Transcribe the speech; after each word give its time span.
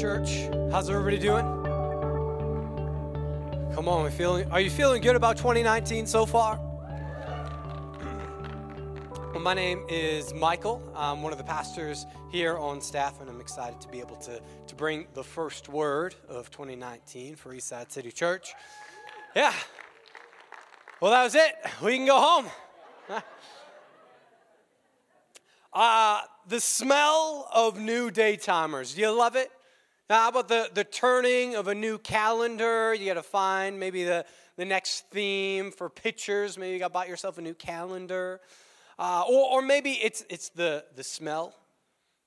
church. 0.00 0.48
How's 0.70 0.88
everybody 0.88 1.18
doing? 1.18 1.44
Come 3.74 3.88
on, 3.88 4.04
we 4.04 4.10
feeling, 4.10 4.48
are 4.52 4.60
you 4.60 4.70
feeling 4.70 5.02
good 5.02 5.16
about 5.16 5.36
2019 5.36 6.06
so 6.06 6.24
far? 6.24 6.60
Well, 9.32 9.42
my 9.42 9.54
name 9.54 9.84
is 9.88 10.32
Michael. 10.32 10.82
I'm 10.96 11.22
one 11.22 11.32
of 11.32 11.38
the 11.38 11.44
pastors 11.44 12.06
here 12.30 12.56
on 12.56 12.80
staff, 12.80 13.20
and 13.20 13.28
I'm 13.28 13.40
excited 13.40 13.80
to 13.82 13.88
be 13.88 14.00
able 14.00 14.16
to, 14.16 14.40
to 14.66 14.74
bring 14.74 15.06
the 15.14 15.22
first 15.22 15.68
word 15.68 16.14
of 16.28 16.50
2019 16.50 17.36
for 17.36 17.54
Eastside 17.54 17.92
City 17.92 18.10
Church. 18.10 18.54
Yeah. 19.36 19.52
Well, 21.00 21.10
that 21.10 21.24
was 21.24 21.34
it. 21.34 21.54
We 21.82 21.96
can 21.96 22.06
go 22.06 22.20
home. 22.20 22.46
Uh, 25.70 26.22
the 26.48 26.60
smell 26.60 27.46
of 27.54 27.78
new 27.78 28.10
daytimers. 28.10 28.94
Do 28.94 29.02
you 29.02 29.10
love 29.10 29.36
it? 29.36 29.52
Now, 30.10 30.22
how 30.22 30.28
about 30.30 30.48
the, 30.48 30.70
the 30.72 30.84
turning 30.84 31.54
of 31.54 31.68
a 31.68 31.74
new 31.74 31.98
calendar? 31.98 32.94
You 32.94 33.04
got 33.04 33.14
to 33.14 33.22
find 33.22 33.78
maybe 33.78 34.04
the, 34.04 34.24
the 34.56 34.64
next 34.64 35.10
theme 35.10 35.70
for 35.70 35.90
pictures. 35.90 36.56
Maybe 36.56 36.72
you 36.72 36.78
got 36.78 36.94
buy 36.94 37.04
yourself 37.04 37.36
a 37.36 37.42
new 37.42 37.52
calendar. 37.52 38.40
Uh, 38.98 39.24
or, 39.28 39.58
or 39.58 39.62
maybe 39.62 39.92
it's, 39.92 40.24
it's 40.30 40.48
the, 40.48 40.82
the 40.96 41.04
smell, 41.04 41.54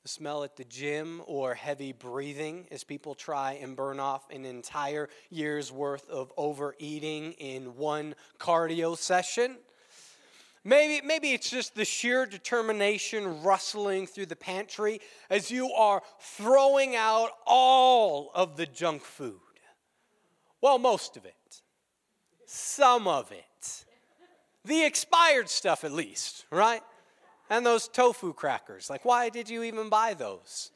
the 0.03 0.09
smell 0.09 0.43
at 0.43 0.57
the 0.57 0.63
gym, 0.63 1.23
or 1.25 1.55
heavy 1.55 1.91
breathing 1.91 2.67
as 2.69 2.83
people 2.83 3.15
try 3.15 3.53
and 3.53 3.75
burn 3.75 3.99
off 3.99 4.29
an 4.29 4.45
entire 4.45 5.09
year's 5.31 5.71
worth 5.71 6.07
of 6.07 6.31
overeating 6.37 7.31
in 7.33 7.75
one 7.77 8.13
cardio 8.39 8.95
session. 8.95 9.57
Maybe, 10.63 11.05
maybe 11.05 11.31
it's 11.31 11.49
just 11.49 11.73
the 11.73 11.85
sheer 11.85 12.25
determination 12.27 13.41
rustling 13.41 14.05
through 14.05 14.27
the 14.27 14.35
pantry 14.35 15.01
as 15.29 15.49
you 15.49 15.71
are 15.71 16.03
throwing 16.19 16.95
out 16.95 17.31
all 17.47 18.31
of 18.35 18.57
the 18.57 18.67
junk 18.67 19.03
food. 19.03 19.39
Well, 20.61 20.77
most 20.77 21.17
of 21.17 21.25
it, 21.25 21.61
some 22.45 23.07
of 23.07 23.31
it, 23.31 23.85
the 24.63 24.85
expired 24.85 25.49
stuff 25.49 25.83
at 25.83 25.91
least, 25.91 26.45
right? 26.51 26.81
And 27.49 27.65
those 27.65 27.87
tofu 27.87 28.33
crackers. 28.33 28.87
Like, 28.89 29.03
why 29.03 29.29
did 29.29 29.49
you 29.49 29.63
even 29.63 29.89
buy 29.89 30.13
those? 30.13 30.71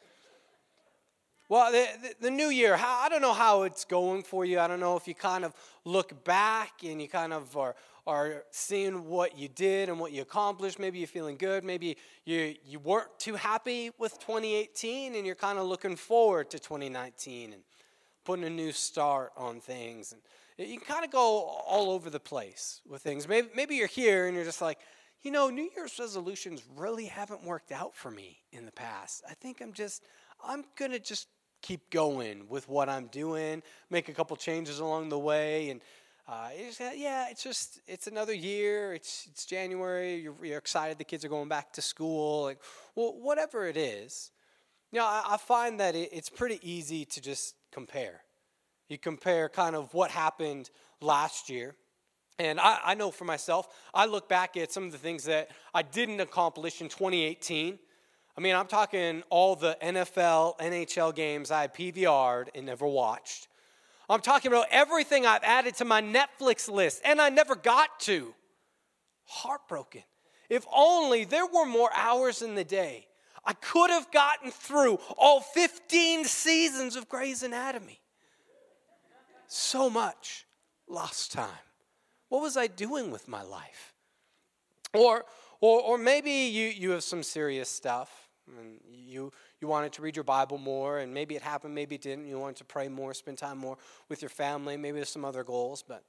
Well, 1.47 1.71
the, 1.71 1.87
the, 2.01 2.15
the, 2.21 2.31
new 2.31 2.49
year, 2.49 2.75
I 2.75 3.07
don't 3.07 3.21
know 3.21 3.33
how 3.33 3.63
it's 3.63 3.85
going 3.85 4.23
for 4.23 4.45
you. 4.45 4.59
I 4.59 4.67
don't 4.67 4.79
know 4.79 4.97
if 4.97 5.07
you 5.07 5.13
kind 5.13 5.45
of 5.45 5.53
look 5.83 6.23
back 6.23 6.71
and 6.83 6.99
you 6.99 7.07
kind 7.07 7.31
of 7.31 7.55
are, 7.55 7.75
are 8.07 8.43
seeing 8.51 9.05
what 9.05 9.37
you 9.37 9.47
did 9.47 9.89
and 9.89 9.99
what 9.99 10.11
you 10.11 10.21
accomplished. 10.21 10.79
Maybe 10.79 10.99
you're 10.99 11.07
feeling 11.07 11.37
good. 11.37 11.63
Maybe 11.63 11.97
you, 12.23 12.55
you 12.63 12.79
weren't 12.79 13.17
too 13.17 13.35
happy 13.35 13.91
with 13.97 14.13
2018 14.19 15.15
and 15.15 15.25
you're 15.25 15.35
kind 15.35 15.57
of 15.57 15.65
looking 15.65 15.95
forward 15.95 16.49
to 16.51 16.59
2019 16.59 17.53
and 17.53 17.63
putting 18.23 18.45
a 18.45 18.49
new 18.49 18.71
start 18.71 19.31
on 19.35 19.59
things. 19.59 20.13
And 20.13 20.69
you 20.69 20.77
can 20.77 20.85
kind 20.85 21.03
of 21.03 21.11
go 21.11 21.43
all 21.67 21.91
over 21.91 22.09
the 22.09 22.19
place 22.19 22.81
with 22.87 23.01
things. 23.01 23.27
Maybe, 23.27 23.47
maybe 23.55 23.75
you're 23.75 23.87
here 23.87 24.27
and 24.27 24.35
you're 24.35 24.45
just 24.45 24.61
like, 24.61 24.79
you 25.21 25.31
know, 25.31 25.49
New 25.49 25.69
Year's 25.75 25.97
resolutions 25.99 26.63
really 26.75 27.05
haven't 27.05 27.43
worked 27.43 27.71
out 27.71 27.95
for 27.95 28.11
me 28.11 28.37
in 28.51 28.65
the 28.65 28.71
past. 28.71 29.23
I 29.29 29.33
think 29.33 29.61
I'm 29.61 29.73
just, 29.73 30.03
I'm 30.43 30.63
going 30.77 30.91
to 30.91 30.99
just 30.99 31.27
keep 31.63 31.89
going 31.89 32.47
with 32.47 32.69
what 32.69 32.89
I'm 32.89 33.07
doing, 33.07 33.63
make 33.89 34.07
a 34.07 34.13
couple 34.13 34.37
changes 34.37 34.79
along 34.79 35.09
the 35.09 35.17
way, 35.17 35.71
and 35.71 35.81
uh, 36.27 36.49
it's, 36.53 36.79
yeah, 36.79 37.27
it's 37.29 37.43
just 37.43 37.79
it's 37.87 38.07
another 38.07 38.33
year. 38.33 38.93
It's 38.93 39.27
it's 39.29 39.45
January. 39.45 40.15
You're, 40.15 40.35
you're, 40.43 40.57
excited. 40.57 40.97
The 40.97 41.03
kids 41.03 41.23
are 41.23 41.29
going 41.29 41.49
back 41.49 41.73
to 41.73 41.81
school. 41.81 42.43
Like, 42.43 42.59
well, 42.95 43.15
whatever 43.19 43.65
it 43.67 43.77
is, 43.77 44.31
you 44.91 44.99
know, 44.99 45.05
I, 45.05 45.23
I 45.27 45.37
find 45.37 45.79
that 45.79 45.95
it, 45.95 46.09
it's 46.11 46.29
pretty 46.29 46.59
easy 46.61 47.05
to 47.05 47.21
just 47.21 47.55
compare. 47.71 48.21
You 48.89 48.97
compare 48.97 49.49
kind 49.49 49.75
of 49.75 49.93
what 49.93 50.11
happened 50.11 50.69
last 51.01 51.49
year. 51.49 51.75
And 52.37 52.59
I, 52.59 52.79
I 52.83 52.93
know 52.95 53.11
for 53.11 53.25
myself, 53.25 53.67
I 53.93 54.05
look 54.07 54.27
back 54.27 54.57
at 54.57 54.71
some 54.71 54.85
of 54.85 54.91
the 54.91 54.97
things 54.97 55.23
that 55.25 55.49
I 55.73 55.83
didn't 55.83 56.19
accomplish 56.19 56.81
in 56.81 56.89
2018 56.89 57.79
I 58.37 58.41
mean, 58.41 58.53
I'm 58.53 58.67
talking 58.67 59.23
all 59.29 59.55
the 59.55 59.77
NFL, 59.81 60.59
NHL 60.59 61.15
games 61.15 61.51
I 61.51 61.67
PVR'd 61.67 62.51
and 62.53 62.65
never 62.65 62.85
watched. 62.85 63.47
I'm 64.09 64.21
talking 64.21 64.51
about 64.51 64.67
everything 64.71 65.25
I've 65.25 65.43
added 65.43 65.75
to 65.75 65.85
my 65.85 66.01
Netflix 66.01 66.69
list 66.69 67.01
and 67.03 67.19
I 67.19 67.29
never 67.29 67.55
got 67.55 67.99
to. 68.01 68.33
Heartbroken. 69.25 70.03
If 70.49 70.65
only 70.71 71.23
there 71.23 71.45
were 71.45 71.65
more 71.65 71.89
hours 71.95 72.41
in 72.41 72.55
the 72.55 72.63
day, 72.63 73.07
I 73.43 73.53
could 73.53 73.89
have 73.89 74.11
gotten 74.11 74.51
through 74.51 74.99
all 75.17 75.41
15 75.41 76.25
seasons 76.25 76.95
of 76.95 77.09
Grey's 77.09 77.43
Anatomy. 77.43 77.99
So 79.47 79.89
much 79.89 80.45
lost 80.87 81.31
time. 81.31 81.49
What 82.29 82.41
was 82.41 82.57
I 82.57 82.67
doing 82.67 83.11
with 83.11 83.27
my 83.27 83.43
life? 83.43 83.93
Or, 84.93 85.25
or, 85.61 85.81
or 85.81 85.97
maybe 85.97 86.31
you, 86.31 86.67
you 86.67 86.91
have 86.91 87.03
some 87.03 87.23
serious 87.23 87.69
stuff 87.69 88.29
and 88.57 88.79
you, 88.89 89.31
you 89.61 89.67
wanted 89.67 89.93
to 89.93 90.01
read 90.01 90.15
your 90.15 90.23
Bible 90.23 90.57
more, 90.57 90.99
and 90.99 91.13
maybe 91.13 91.35
it 91.35 91.41
happened, 91.41 91.73
maybe 91.73 91.95
it 91.95 92.01
didn't. 92.01 92.27
You 92.27 92.37
wanted 92.39 92.57
to 92.57 92.65
pray 92.65 92.87
more, 92.87 93.13
spend 93.13 93.37
time 93.37 93.57
more 93.57 93.77
with 94.09 94.21
your 94.21 94.29
family. 94.29 94.77
Maybe 94.77 94.97
there's 94.97 95.09
some 95.09 95.25
other 95.25 95.43
goals. 95.43 95.83
But 95.87 96.03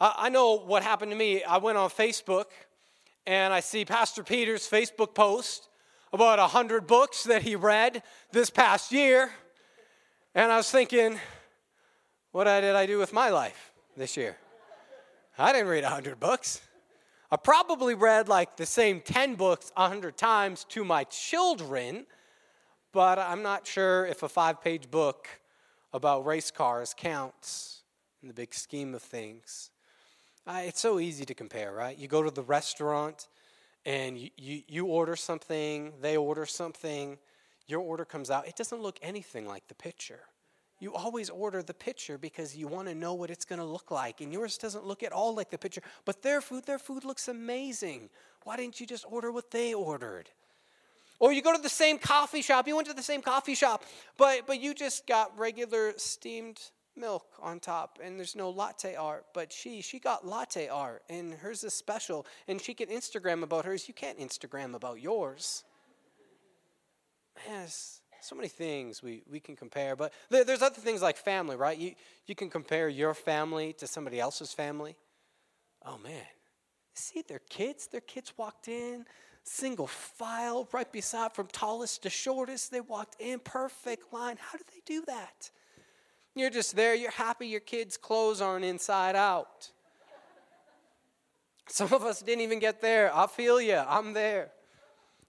I, 0.00 0.28
know 0.28 0.58
what 0.58 0.82
happened 0.82 1.12
to 1.12 1.16
me. 1.16 1.42
I 1.44 1.58
went 1.58 1.78
on 1.78 1.90
Facebook, 1.90 2.46
and 3.26 3.54
I 3.54 3.60
see 3.60 3.84
Pastor 3.84 4.22
Peter's 4.22 4.68
Facebook 4.68 5.14
post 5.14 5.68
about 6.12 6.38
100 6.38 6.86
books 6.86 7.24
that 7.24 7.42
he 7.42 7.56
read 7.56 8.02
this 8.32 8.50
past 8.50 8.92
year. 8.92 9.30
And 10.34 10.52
I 10.52 10.56
was 10.56 10.70
thinking, 10.70 11.18
what 12.32 12.44
did 12.44 12.76
I 12.76 12.86
do 12.86 12.98
with 12.98 13.12
my 13.12 13.30
life 13.30 13.72
this 13.96 14.16
year? 14.16 14.36
I 15.38 15.52
didn't 15.52 15.68
read 15.68 15.84
100 15.84 16.18
books. 16.18 16.60
I 17.30 17.36
probably 17.36 17.94
read 17.94 18.28
like 18.28 18.56
the 18.56 18.66
same 18.66 19.00
10 19.00 19.34
books 19.34 19.72
100 19.74 20.16
times 20.16 20.64
to 20.70 20.84
my 20.84 21.04
children, 21.04 22.06
but 22.92 23.18
I'm 23.18 23.42
not 23.42 23.66
sure 23.66 24.06
if 24.06 24.22
a 24.22 24.28
five 24.28 24.62
page 24.62 24.90
book 24.90 25.28
about 25.92 26.26
race 26.26 26.50
cars 26.50 26.94
counts 26.96 27.82
in 28.22 28.28
the 28.28 28.34
big 28.34 28.54
scheme 28.54 28.94
of 28.94 29.02
things. 29.02 29.70
Uh, 30.46 30.62
it's 30.64 30.80
so 30.80 31.00
easy 31.00 31.24
to 31.24 31.34
compare, 31.34 31.72
right? 31.72 31.98
You 31.98 32.08
go 32.08 32.22
to 32.22 32.30
the 32.30 32.42
restaurant 32.42 33.28
and 33.84 34.18
you, 34.18 34.30
you, 34.36 34.62
you 34.68 34.86
order 34.86 35.16
something, 35.16 35.92
they 36.00 36.16
order 36.16 36.46
something, 36.46 37.18
your 37.66 37.80
order 37.80 38.04
comes 38.04 38.30
out. 38.30 38.46
It 38.46 38.56
doesn't 38.56 38.80
look 38.80 38.98
anything 39.02 39.46
like 39.46 39.66
the 39.68 39.74
picture. 39.74 40.20
You 40.78 40.94
always 40.94 41.30
order 41.30 41.62
the 41.62 41.74
picture 41.74 42.18
because 42.18 42.56
you 42.56 42.68
want 42.68 42.88
to 42.88 42.94
know 42.94 43.14
what 43.14 43.30
it's 43.30 43.44
going 43.44 43.58
to 43.58 43.64
look 43.64 43.90
like. 43.90 44.20
And 44.20 44.32
yours 44.32 44.58
doesn't 44.58 44.84
look 44.84 45.02
at 45.02 45.12
all 45.12 45.34
like 45.34 45.50
the 45.50 45.58
picture. 45.58 45.80
But 46.04 46.22
their 46.22 46.40
food, 46.40 46.66
their 46.66 46.78
food 46.78 47.04
looks 47.04 47.28
amazing. 47.28 48.10
Why 48.44 48.56
didn't 48.56 48.78
you 48.78 48.86
just 48.86 49.04
order 49.08 49.32
what 49.32 49.50
they 49.50 49.72
ordered? 49.72 50.28
Or 51.18 51.32
you 51.32 51.42
go 51.42 51.54
to 51.54 51.62
the 51.62 51.68
same 51.68 51.98
coffee 51.98 52.42
shop. 52.42 52.68
You 52.68 52.76
went 52.76 52.88
to 52.88 52.94
the 52.94 53.02
same 53.02 53.22
coffee 53.22 53.54
shop, 53.54 53.84
but, 54.16 54.46
but 54.46 54.60
you 54.60 54.74
just 54.74 55.06
got 55.06 55.36
regular 55.38 55.94
steamed 55.96 56.60
milk 56.98 57.26
on 57.42 57.60
top 57.60 57.98
and 58.02 58.18
there's 58.18 58.34
no 58.34 58.48
latte 58.48 58.94
art 58.94 59.26
but 59.34 59.52
she 59.52 59.82
she 59.82 59.98
got 59.98 60.26
latte 60.26 60.66
art 60.66 61.02
and 61.10 61.34
hers 61.34 61.62
is 61.62 61.74
special 61.74 62.24
and 62.48 62.58
she 62.58 62.72
can 62.72 62.88
instagram 62.88 63.42
about 63.42 63.66
hers 63.66 63.86
you 63.86 63.92
can't 63.92 64.18
instagram 64.18 64.74
about 64.74 64.98
yours 64.98 65.62
man 67.46 67.66
so 68.26 68.34
many 68.34 68.48
things 68.48 69.02
we, 69.02 69.22
we 69.30 69.38
can 69.38 69.54
compare, 69.54 69.94
but 69.94 70.12
there, 70.30 70.44
there's 70.44 70.62
other 70.62 70.80
things 70.80 71.00
like 71.00 71.16
family, 71.16 71.56
right? 71.56 71.78
You, 71.78 71.92
you 72.26 72.34
can 72.34 72.50
compare 72.50 72.88
your 72.88 73.14
family 73.14 73.72
to 73.74 73.86
somebody 73.86 74.18
else's 74.18 74.52
family. 74.52 74.96
Oh 75.84 75.98
man, 75.98 76.24
see 76.92 77.22
their 77.22 77.40
kids? 77.48 77.86
Their 77.86 78.00
kids 78.00 78.32
walked 78.36 78.68
in, 78.68 79.04
single 79.46 79.86
file, 79.86 80.68
right 80.72 80.90
beside 80.90 81.32
from 81.32 81.46
tallest 81.46 82.02
to 82.02 82.10
shortest. 82.10 82.70
They 82.70 82.80
walked 82.80 83.16
in, 83.20 83.38
perfect 83.38 84.12
line. 84.12 84.36
How 84.38 84.58
did 84.58 84.66
they 84.68 84.82
do 84.84 85.04
that? 85.06 85.50
You're 86.34 86.50
just 86.50 86.76
there, 86.76 86.94
you're 86.94 87.10
happy 87.12 87.46
your 87.46 87.60
kids' 87.60 87.96
clothes 87.96 88.40
aren't 88.40 88.64
inside 88.64 89.16
out. 89.16 89.70
Some 91.68 91.92
of 91.92 92.04
us 92.04 92.20
didn't 92.20 92.42
even 92.42 92.58
get 92.58 92.80
there. 92.80 93.14
I 93.14 93.26
feel 93.26 93.60
you, 93.60 93.76
I'm 93.76 94.12
there. 94.12 94.50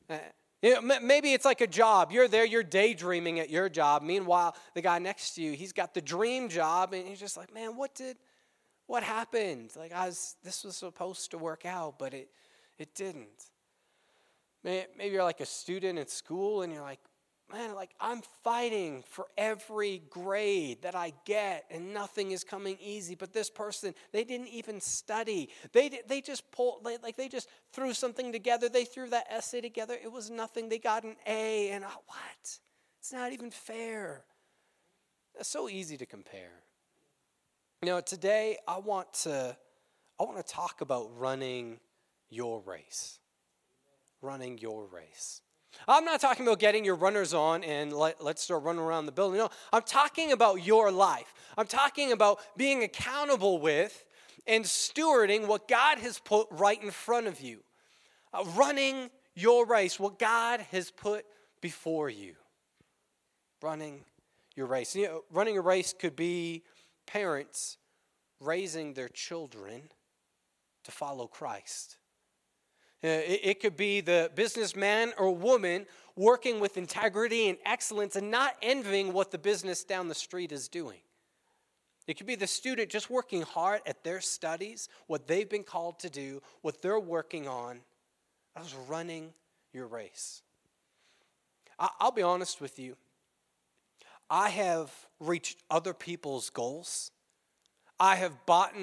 Uh, 0.10 0.18
you 0.62 0.74
know, 0.74 1.00
maybe 1.02 1.34
it's 1.34 1.46
like 1.46 1.62
a 1.62 1.68
job. 1.68 2.12
You're 2.12 2.28
there, 2.28 2.46
you're 2.46 2.64
daydreaming 2.64 3.40
at 3.40 3.50
your 3.50 3.70
job. 3.70 4.02
Meanwhile, 4.02 4.56
the 4.74 4.82
guy 4.82 5.00
next 5.00 5.36
to 5.36 5.42
you, 5.42 5.54
he's 5.54 5.72
got 5.72 5.94
the 5.94 6.02
dream 6.02 6.50
job, 6.50 6.94
and 6.94 7.08
he's 7.08 7.20
just 7.20 7.38
like, 7.38 7.54
man, 7.54 7.78
what 7.78 7.96
did, 7.96 8.18
what 8.88 9.04
happened? 9.04 9.72
Like, 9.76 9.94
I 9.94 10.08
was, 10.08 10.36
this 10.44 10.64
was 10.64 10.76
supposed 10.76 11.32
to 11.32 11.38
work 11.38 11.66
out, 11.66 12.00
but 12.00 12.14
it, 12.14 12.30
it 12.78 12.96
didn't. 12.96 13.46
Maybe 14.68 15.14
you're 15.14 15.24
like 15.24 15.40
a 15.40 15.46
student 15.46 15.98
at 15.98 16.10
school, 16.10 16.62
and 16.62 16.74
you're 16.74 16.82
like, 16.82 17.00
man, 17.52 17.74
like 17.74 17.92
I'm 18.02 18.22
fighting 18.44 19.04
for 19.08 19.28
every 19.38 20.02
grade 20.10 20.82
that 20.82 20.94
I 20.94 21.14
get, 21.26 21.66
and 21.72 21.94
nothing 21.94 22.32
is 22.32 22.44
coming 22.44 22.78
easy. 22.82 23.16
But 23.16 23.32
this 23.32 23.50
person, 23.50 23.94
they 24.12 24.24
didn't 24.26 24.50
even 24.50 24.82
study. 24.82 25.50
They 25.72 26.02
they 26.08 26.22
just 26.22 26.52
pulled 26.52 26.86
like 26.86 27.16
they 27.16 27.30
just 27.30 27.48
threw 27.72 27.94
something 27.94 28.32
together. 28.32 28.68
They 28.68 28.86
threw 28.86 29.10
that 29.10 29.28
essay 29.30 29.62
together. 29.62 29.98
It 30.02 30.12
was 30.12 30.30
nothing. 30.30 30.68
They 30.68 30.80
got 30.80 31.04
an 31.04 31.16
A, 31.26 31.70
and 31.72 31.86
I, 31.86 31.90
what? 32.06 32.60
It's 33.00 33.14
not 33.14 33.32
even 33.32 33.52
fair. 33.52 34.26
It's 35.40 35.50
so 35.50 35.70
easy 35.70 35.98
to 35.98 36.06
compare. 36.06 36.64
You 37.84 37.90
know, 37.90 38.02
today 38.02 38.58
I 38.68 38.80
want 38.80 39.14
to 39.24 39.56
I 40.20 40.24
want 40.24 40.46
to 40.46 40.54
talk 40.54 40.82
about 40.82 41.18
running 41.18 41.80
your 42.30 42.62
race. 42.62 43.20
Running 44.22 44.58
your 44.58 44.86
race. 44.86 45.42
I'm 45.88 46.06
not 46.06 46.22
talking 46.22 46.46
about 46.46 46.60
getting 46.60 46.84
your 46.84 46.96
runners 46.96 47.34
on 47.34 47.64
and 47.64 47.94
let, 47.94 48.24
let's 48.24 48.42
start 48.42 48.64
running 48.64 48.82
around 48.82 49.06
the 49.06 49.12
building. 49.12 49.40
No, 49.40 49.50
I'm 49.72 49.84
talking 49.84 50.32
about 50.32 50.66
your 50.66 50.92
life. 50.92 51.34
I'm 51.58 51.68
talking 51.68 52.12
about 52.12 52.40
being 52.56 52.84
accountable 52.84 53.60
with 53.60 54.06
and 54.48 54.64
stewarding 54.66 55.48
what 55.48 55.68
God 55.68 56.00
has 56.00 56.20
put 56.20 56.48
right 56.52 56.82
in 56.82 56.92
front 56.92 57.28
of 57.28 57.42
you. 57.42 57.60
Uh, 58.34 58.44
running 58.56 59.10
your 59.36 59.66
race, 59.66 60.00
what 60.00 60.18
God 60.18 60.62
has 60.72 60.90
put 60.90 61.26
before 61.62 62.10
you. 62.10 62.34
Running 63.62 64.04
your 64.56 64.68
race. 64.68 64.96
You 64.96 65.06
know, 65.06 65.24
running 65.32 65.58
a 65.58 65.62
race 65.62 65.94
could 65.98 66.16
be 66.16 66.64
parents 67.06 67.78
raising 68.40 68.94
their 68.94 69.10
children 69.10 69.84
to 70.84 70.92
follow 70.92 71.28
Christ. 71.28 71.98
Uh, 73.04 73.08
it 73.08 73.60
could 73.60 73.78
be 73.78 74.02
the 74.02 74.32
businessman 74.34 75.14
or 75.18 75.34
woman 75.36 75.86
working 76.16 76.60
with 76.60 76.78
integrity 76.78 77.48
and 77.48 77.58
excellence 77.64 78.16
and 78.16 78.32
not 78.32 78.56
envying 78.62 79.14
what 79.14 79.30
the 79.30 79.38
business 79.38 79.84
down 79.84 80.08
the 80.08 80.16
street 80.16 80.52
is 80.52 80.68
doing. 80.68 81.00
It 82.08 82.18
could 82.18 82.26
be 82.26 82.36
the 82.36 82.48
student 82.48 82.90
just 82.90 83.10
working 83.10 83.44
hard 83.44 83.82
at 83.86 84.04
their 84.04 84.22
studies, 84.22 84.90
what 85.06 85.28
they've 85.28 85.48
been 85.48 85.64
called 85.64 86.00
to 86.00 86.10
do, 86.10 86.42
what 86.62 86.82
they're 86.82 87.00
working 87.00 87.48
on. 87.48 87.82
I 88.56 88.62
was 88.62 88.74
running 88.88 89.34
your 89.74 89.86
race. 89.86 90.42
I'll 91.78 92.12
be 92.12 92.24
honest 92.24 92.60
with 92.60 92.80
you. 92.80 92.96
I 94.30 94.50
have 94.50 94.92
reached 95.20 95.62
other 95.70 95.94
people's 95.94 96.50
goals. 96.50 97.12
I 98.00 98.16
have 98.16 98.46
bought 98.46 98.74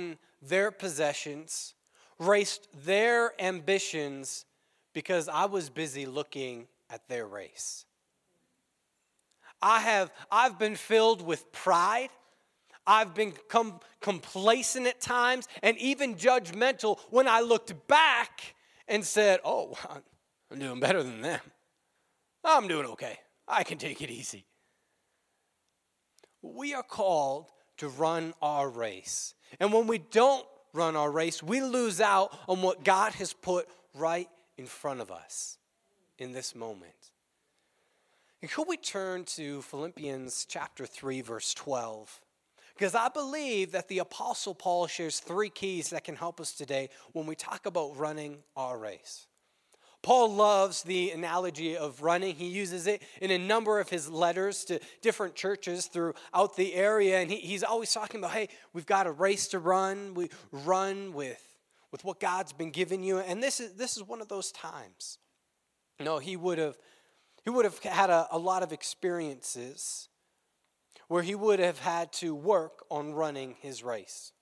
their 0.41 0.71
possessions 0.71 1.75
raced 2.19 2.69
their 2.85 3.33
ambitions 3.41 4.45
because 4.93 5.29
I 5.29 5.47
was 5.47 5.71
busy 5.71 6.07
looking 6.07 6.69
at 6.91 7.09
their 7.09 7.27
race. 7.27 7.85
I 9.61 9.81
have 9.81 10.13
I've 10.31 10.59
been 10.59 10.77
filled 10.77 11.23
with 11.23 11.51
pride. 11.53 12.11
I've 12.87 13.15
been 13.15 13.33
com- 13.49 13.81
complacent 14.01 14.87
at 14.87 15.01
times 15.01 15.49
and 15.63 15.79
even 15.79 16.17
judgmental 16.17 16.99
when 17.11 17.27
I 17.27 17.41
looked 17.41 17.89
back 17.89 18.55
and 18.87 19.05
said, 19.05 19.41
"Oh, 19.45 19.77
I'm 20.51 20.59
doing 20.59 20.81
better 20.81 21.03
than 21.03 21.23
them. 21.23 21.41
I'm 22.45 22.69
doing 22.69 22.87
okay. 22.87 23.19
I 23.49 23.65
can 23.65 23.79
take 23.79 24.03
it 24.03 24.11
easy." 24.11 24.45
We 26.43 26.75
are 26.75 26.83
called 26.83 27.51
to 27.79 27.89
run 27.89 28.35
our 28.43 28.69
race. 28.69 29.35
And 29.59 29.73
when 29.73 29.87
we 29.87 29.99
don't 29.99 30.47
run 30.75 30.97
our 30.97 31.11
race, 31.11 31.43
we 31.43 31.63
lose 31.63 32.01
out 32.01 32.37
on 32.49 32.61
what 32.61 32.85
God 32.85 33.15
has 33.15 33.33
put 33.33 33.69
right 33.95 34.29
in 34.59 34.67
front 34.67 35.01
of 35.01 35.11
us 35.11 35.57
in 36.19 36.33
this 36.33 36.55
moment. 36.55 36.93
And 38.43 38.51
could 38.51 38.69
we 38.69 38.77
turn 38.77 39.25
to 39.25 39.63
Philippians 39.63 40.47
chapter 40.47 40.85
3, 40.85 41.23
verse 41.23 41.55
12? 41.55 42.21
Because 42.77 42.95
I 42.95 43.09
believe 43.09 43.73
that 43.73 43.89
the 43.89 44.01
Apostle 44.01 44.55
Paul 44.55 44.87
shares 44.87 45.21
three 45.21 45.49
keys 45.49 45.91
that 45.91 46.05
can 46.05 46.17
help 46.17 46.41
us 46.41 46.53
today 46.53 46.91
when 47.13 47.25
we 47.27 47.37
talk 47.37 47.67
about 47.67 47.97
running 47.97 48.39
our 48.57 48.77
race. 48.77 49.29
Paul 50.05 50.35
loves 50.35 50.83
the 50.83 51.13
analogy 51.13 51.79
of 51.79 52.03
running. 52.03 52.35
He 52.35 52.49
uses 52.49 52.87
it 52.87 53.03
in 53.23 53.31
a 53.31 53.39
number 53.39 53.81
of 53.81 53.89
his 53.89 54.11
letters 54.11 54.63
to 54.67 54.79
different 55.01 55.35
churches 55.35 55.87
throughout 55.87 56.57
the 56.57 56.75
area. 56.75 57.21
And 57.21 57.31
he, 57.31 57.39
he's 57.39 57.63
always 57.63 57.91
talking 57.91 58.21
about, 58.21 58.33
hey, 58.33 58.51
we've 58.75 58.85
got 58.85 59.07
a 59.07 59.11
race 59.11 59.49
to 59.49 59.59
run. 59.59 60.13
We 60.13 60.29
run 60.53 61.15
with, 61.15 61.43
with 61.91 62.05
what 62.05 62.21
God's 62.21 62.53
been 62.53 62.71
giving 62.71 63.03
you. 63.03 63.19
And 63.19 63.43
this 63.43 63.61
is, 63.61 63.73
this 63.77 63.97
is 63.97 64.03
one 64.03 64.21
of 64.21 64.29
those 64.29 64.53
times. 64.53 65.17
No, 65.99 66.19
he 66.19 66.37
would 66.37 66.59
have, 66.59 66.77
he 67.43 67.49
would 67.49 67.65
have 67.65 67.79
had 67.79 68.11
a, 68.11 68.29
a 68.31 68.39
lot 68.39 68.63
of 68.63 68.73
experiences 68.75 70.11
where 71.09 71.23
he 71.23 71.35
would 71.35 71.61
have 71.61 71.79
had 71.79 72.13
to 72.15 72.35
work 72.35 72.85
on 72.91 73.15
running 73.15 73.57
his 73.63 73.83
race. 73.83 74.33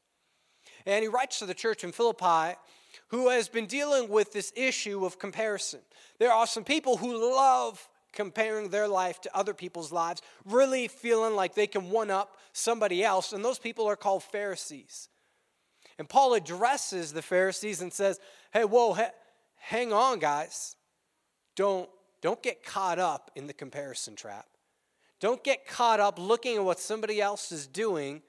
And 0.87 1.05
he 1.05 1.09
writes 1.09 1.39
to 1.39 1.47
the 1.47 1.55
church 1.55 1.85
in 1.85 1.93
Philippi 1.93 2.59
who 3.09 3.29
has 3.29 3.49
been 3.49 3.67
dealing 3.67 4.09
with 4.09 4.33
this 4.33 4.53
issue 4.57 5.05
of 5.05 5.19
comparison. 5.19 5.81
There 6.19 6.33
are 6.33 6.47
some 6.47 6.65
people 6.65 6.97
who 6.97 7.35
love 7.37 7.89
comparing 8.13 8.69
their 8.69 8.89
life 8.89 9.21
to 9.23 9.37
other 9.37 9.55
people's 9.55 9.93
lives, 9.93 10.23
really 10.45 10.89
feeling 10.89 11.35
like 11.35 11.55
they 11.55 11.67
can 11.67 11.91
one 11.91 12.11
up 12.11 12.37
somebody 12.53 13.03
else, 13.03 13.33
and 13.33 13.45
those 13.45 13.59
people 13.59 13.89
are 13.89 13.97
called 13.97 14.23
Pharisees. 14.23 15.09
And 15.99 16.09
Paul 16.09 16.35
addresses 16.35 17.13
the 17.13 17.23
Pharisees 17.23 17.81
and 17.81 17.93
says, 17.93 18.19
Hey, 18.53 18.65
whoa, 18.65 18.95
ha- 18.95 19.13
hang 19.57 19.93
on, 19.93 20.19
guys. 20.19 20.77
Don't, 21.57 21.89
don't 22.21 22.43
get 22.43 22.65
caught 22.65 22.99
up 22.99 23.31
in 23.35 23.47
the 23.47 23.53
comparison 23.53 24.17
trap. 24.17 24.47
Don't 25.21 25.45
get 25.45 25.67
caught 25.67 26.01
up 26.01 26.19
looking 26.19 26.57
at 26.57 26.65
what 26.65 26.81
somebody 26.81 27.21
else 27.21 27.53
is 27.53 27.67
doing 27.67 28.23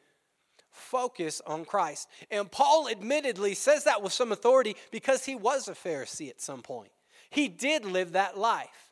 focus 0.73 1.41
on 1.45 1.65
Christ. 1.65 2.09
And 2.29 2.51
Paul 2.51 2.89
admittedly 2.89 3.53
says 3.53 3.85
that 3.85 4.01
with 4.01 4.11
some 4.11 4.31
authority 4.31 4.75
because 4.91 5.25
he 5.25 5.35
was 5.35 5.67
a 5.67 5.73
Pharisee 5.73 6.29
at 6.29 6.41
some 6.41 6.61
point. 6.61 6.91
He 7.29 7.47
did 7.47 7.85
live 7.85 8.11
that 8.11 8.37
life. 8.37 8.91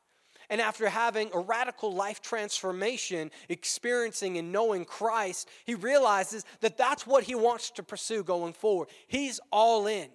And 0.49 0.59
after 0.59 0.89
having 0.89 1.29
a 1.33 1.39
radical 1.39 1.93
life 1.93 2.21
transformation, 2.21 3.31
experiencing 3.47 4.37
and 4.37 4.51
knowing 4.51 4.83
Christ, 4.83 5.47
he 5.65 5.75
realizes 5.75 6.43
that 6.59 6.77
that's 6.77 7.07
what 7.07 7.23
he 7.23 7.35
wants 7.35 7.71
to 7.71 7.83
pursue 7.83 8.23
going 8.23 8.53
forward. 8.53 8.89
He's 9.07 9.39
all 9.51 9.87
in. 9.87 10.09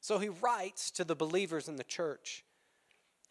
So 0.00 0.18
he 0.18 0.28
writes 0.28 0.90
to 0.92 1.04
the 1.04 1.16
believers 1.16 1.68
in 1.68 1.76
the 1.76 1.84
church 1.84 2.44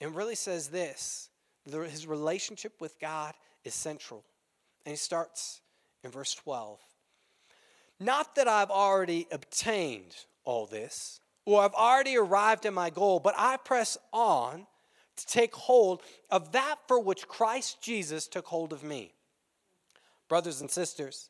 and 0.01 0.15
really 0.15 0.35
says 0.35 0.67
this 0.67 1.29
his 1.65 2.07
relationship 2.07 2.73
with 2.81 2.99
God 2.99 3.33
is 3.63 3.73
central. 3.73 4.25
And 4.85 4.93
he 4.93 4.97
starts 4.97 5.61
in 6.03 6.11
verse 6.11 6.33
12. 6.35 6.79
Not 7.99 8.35
that 8.35 8.47
I've 8.47 8.69
already 8.69 9.27
obtained 9.31 10.15
all 10.45 10.65
this, 10.65 11.19
or 11.45 11.61
I've 11.61 11.73
already 11.73 12.15
arrived 12.15 12.65
at 12.65 12.73
my 12.73 12.89
goal, 12.89 13.19
but 13.19 13.35
I 13.37 13.57
press 13.57 13.97
on 14.13 14.67
to 15.17 15.25
take 15.27 15.53
hold 15.53 16.01
of 16.31 16.53
that 16.53 16.77
for 16.87 16.99
which 16.99 17.27
Christ 17.27 17.81
Jesus 17.81 18.27
took 18.27 18.45
hold 18.45 18.71
of 18.71 18.83
me. 18.83 19.13
Brothers 20.29 20.61
and 20.61 20.71
sisters, 20.71 21.29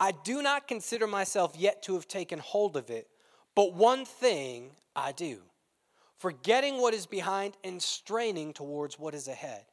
I 0.00 0.12
do 0.12 0.42
not 0.42 0.68
consider 0.68 1.06
myself 1.06 1.54
yet 1.58 1.82
to 1.82 1.94
have 1.94 2.08
taken 2.08 2.38
hold 2.38 2.76
of 2.76 2.88
it, 2.88 3.08
but 3.54 3.74
one 3.74 4.04
thing 4.04 4.70
I 4.94 5.12
do, 5.12 5.40
forgetting 6.16 6.80
what 6.80 6.94
is 6.94 7.06
behind 7.06 7.56
and 7.64 7.82
straining 7.82 8.52
towards 8.52 8.98
what 8.98 9.14
is 9.14 9.28
ahead. 9.28 9.64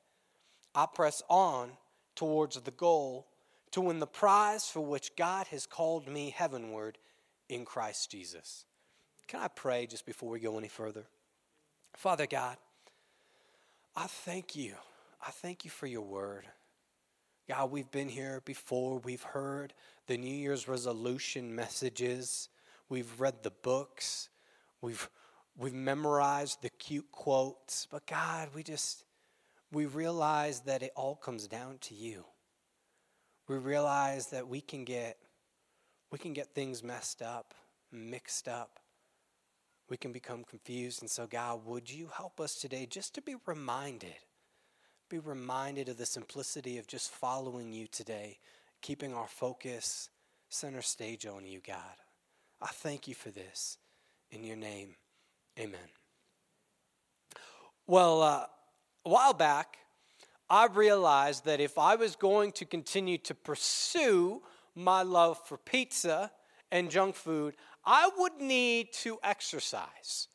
I 0.73 0.87
press 0.93 1.21
on 1.29 1.71
towards 2.15 2.59
the 2.59 2.71
goal 2.71 3.27
to 3.75 3.81
win 3.81 3.99
the 3.99 4.07
prize 4.07 4.69
for 4.69 4.79
which 4.79 5.17
God 5.17 5.47
has 5.47 5.65
called 5.65 6.07
me 6.07 6.29
heavenward 6.29 6.97
in 7.49 7.65
Christ 7.65 8.09
Jesus. 8.09 8.63
Can 9.27 9.41
I 9.41 9.49
pray 9.49 9.85
just 9.85 10.05
before 10.05 10.29
we 10.29 10.39
go 10.39 10.57
any 10.57 10.69
further? 10.69 11.03
Father 11.93 12.25
God, 12.25 12.55
I 13.93 14.07
thank 14.07 14.55
you. 14.55 14.75
I 15.21 15.31
thank 15.31 15.65
you 15.65 15.71
for 15.71 15.87
your 15.87 16.03
word. 16.03 16.45
God, 17.49 17.69
we've 17.69 17.91
been 17.91 18.07
here 18.07 18.41
before. 18.45 18.99
We've 18.99 19.21
heard 19.21 19.73
the 20.07 20.15
New 20.15 20.33
Year's 20.33 20.69
resolution 20.69 21.53
messages. 21.53 22.47
We've 22.87 23.19
read 23.19 23.43
the 23.43 23.51
books. 23.51 24.29
We've 24.79 25.09
we've 25.57 25.73
memorized 25.73 26.61
the 26.61 26.69
cute 26.69 27.11
quotes. 27.11 27.89
But 27.91 28.07
God, 28.07 28.47
we 28.55 28.63
just 28.63 29.03
we 29.73 29.85
realize 29.85 30.61
that 30.61 30.81
it 30.81 30.93
all 30.95 31.17
comes 31.17 31.49
down 31.49 31.79
to 31.79 31.93
you 31.93 32.23
we 33.47 33.57
realize 33.57 34.27
that 34.27 34.47
we 34.47 34.61
can 34.61 34.83
get 34.83 35.17
we 36.11 36.19
can 36.19 36.33
get 36.33 36.53
things 36.53 36.83
messed 36.83 37.21
up, 37.21 37.53
mixed 37.91 38.47
up. 38.47 38.79
We 39.89 39.97
can 39.97 40.11
become 40.11 40.43
confused. 40.43 41.01
And 41.01 41.09
so, 41.09 41.27
God, 41.27 41.65
would 41.65 41.91
you 41.91 42.09
help 42.15 42.39
us 42.39 42.55
today 42.55 42.87
just 42.89 43.13
to 43.15 43.21
be 43.21 43.35
reminded, 43.45 44.15
be 45.09 45.19
reminded 45.19 45.89
of 45.89 45.97
the 45.97 46.05
simplicity 46.05 46.77
of 46.77 46.87
just 46.87 47.11
following 47.11 47.73
you 47.73 47.87
today, 47.87 48.39
keeping 48.81 49.13
our 49.13 49.27
focus 49.27 50.09
center 50.49 50.81
stage 50.81 51.25
on 51.25 51.45
you, 51.45 51.59
God. 51.65 51.97
I 52.61 52.67
thank 52.67 53.07
you 53.07 53.13
for 53.13 53.29
this. 53.29 53.77
In 54.31 54.43
your 54.43 54.55
name, 54.55 54.95
amen. 55.59 55.89
Well, 57.85 58.21
uh, 58.21 58.45
a 59.05 59.09
while 59.09 59.33
back, 59.33 59.77
I 60.49 60.67
realized 60.67 61.45
that 61.45 61.59
if 61.59 61.77
I 61.77 61.95
was 61.95 62.15
going 62.15 62.51
to 62.53 62.65
continue 62.65 63.17
to 63.19 63.33
pursue 63.33 64.41
my 64.75 65.01
love 65.01 65.39
for 65.45 65.57
pizza 65.57 66.31
and 66.71 66.91
junk 66.91 67.15
food, 67.15 67.55
I 67.85 68.09
would 68.17 68.39
need 68.39 68.93
to 68.93 69.17
exercise. 69.23 70.27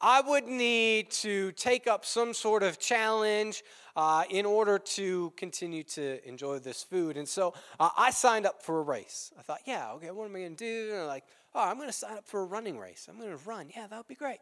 I 0.00 0.20
would 0.20 0.46
need 0.46 1.10
to 1.10 1.50
take 1.52 1.88
up 1.88 2.04
some 2.04 2.32
sort 2.32 2.62
of 2.62 2.78
challenge 2.78 3.64
uh, 3.96 4.22
in 4.30 4.46
order 4.46 4.78
to 4.78 5.32
continue 5.36 5.82
to 5.82 6.26
enjoy 6.28 6.60
this 6.60 6.84
food. 6.84 7.16
And 7.16 7.28
so 7.28 7.54
uh, 7.80 7.88
I 7.96 8.10
signed 8.10 8.46
up 8.46 8.62
for 8.62 8.78
a 8.78 8.82
race. 8.82 9.32
I 9.36 9.42
thought, 9.42 9.60
yeah, 9.66 9.90
okay, 9.94 10.12
what 10.12 10.26
am 10.26 10.36
I 10.36 10.40
going 10.40 10.54
to 10.54 10.64
do? 10.64 10.92
And 10.92 11.02
I'm 11.02 11.08
like, 11.08 11.24
oh, 11.52 11.62
I'm 11.62 11.76
going 11.76 11.88
to 11.88 11.92
sign 11.92 12.16
up 12.16 12.26
for 12.26 12.42
a 12.42 12.44
running 12.44 12.78
race. 12.78 13.08
I'm 13.10 13.18
going 13.18 13.36
to 13.36 13.44
run. 13.44 13.70
Yeah, 13.74 13.88
that 13.88 13.96
would 13.96 14.06
be 14.06 14.14
great. 14.14 14.38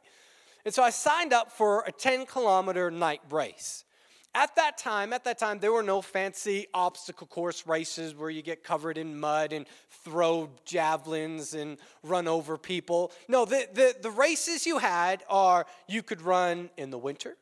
And 0.66 0.75
so 0.75 0.82
I 0.82 0.90
signed 0.90 1.32
up 1.32 1.50
for 1.50 1.85
a 1.87 1.92
10 1.92 2.26
kilometer 2.26 2.90
night 2.90 3.23
race. 3.30 3.85
At 4.35 4.54
that 4.56 4.76
time, 4.76 5.14
at 5.14 5.25
that 5.25 5.38
time, 5.38 5.61
there 5.61 5.73
were 5.73 5.83
no 5.83 6.02
fancy 6.02 6.66
obstacle 6.75 7.26
course 7.26 7.66
races 7.66 8.14
where 8.14 8.28
you 8.28 8.42
get 8.42 8.62
covered 8.62 8.99
in 8.99 9.18
mud 9.18 9.54
and 9.54 9.66
throw 10.04 10.50
javelins 10.66 11.54
and 11.54 11.78
run 12.02 12.28
over 12.28 12.59
people. 12.59 13.12
No, 13.28 13.47
the, 13.47 13.66
the, 13.73 13.97
the 14.02 14.11
races 14.11 14.66
you 14.66 14.76
had 14.76 15.25
are 15.30 15.64
you 15.88 16.02
could 16.02 16.21
run 16.21 16.68
in 16.76 16.90
the 16.90 16.99
winter, 16.99 17.37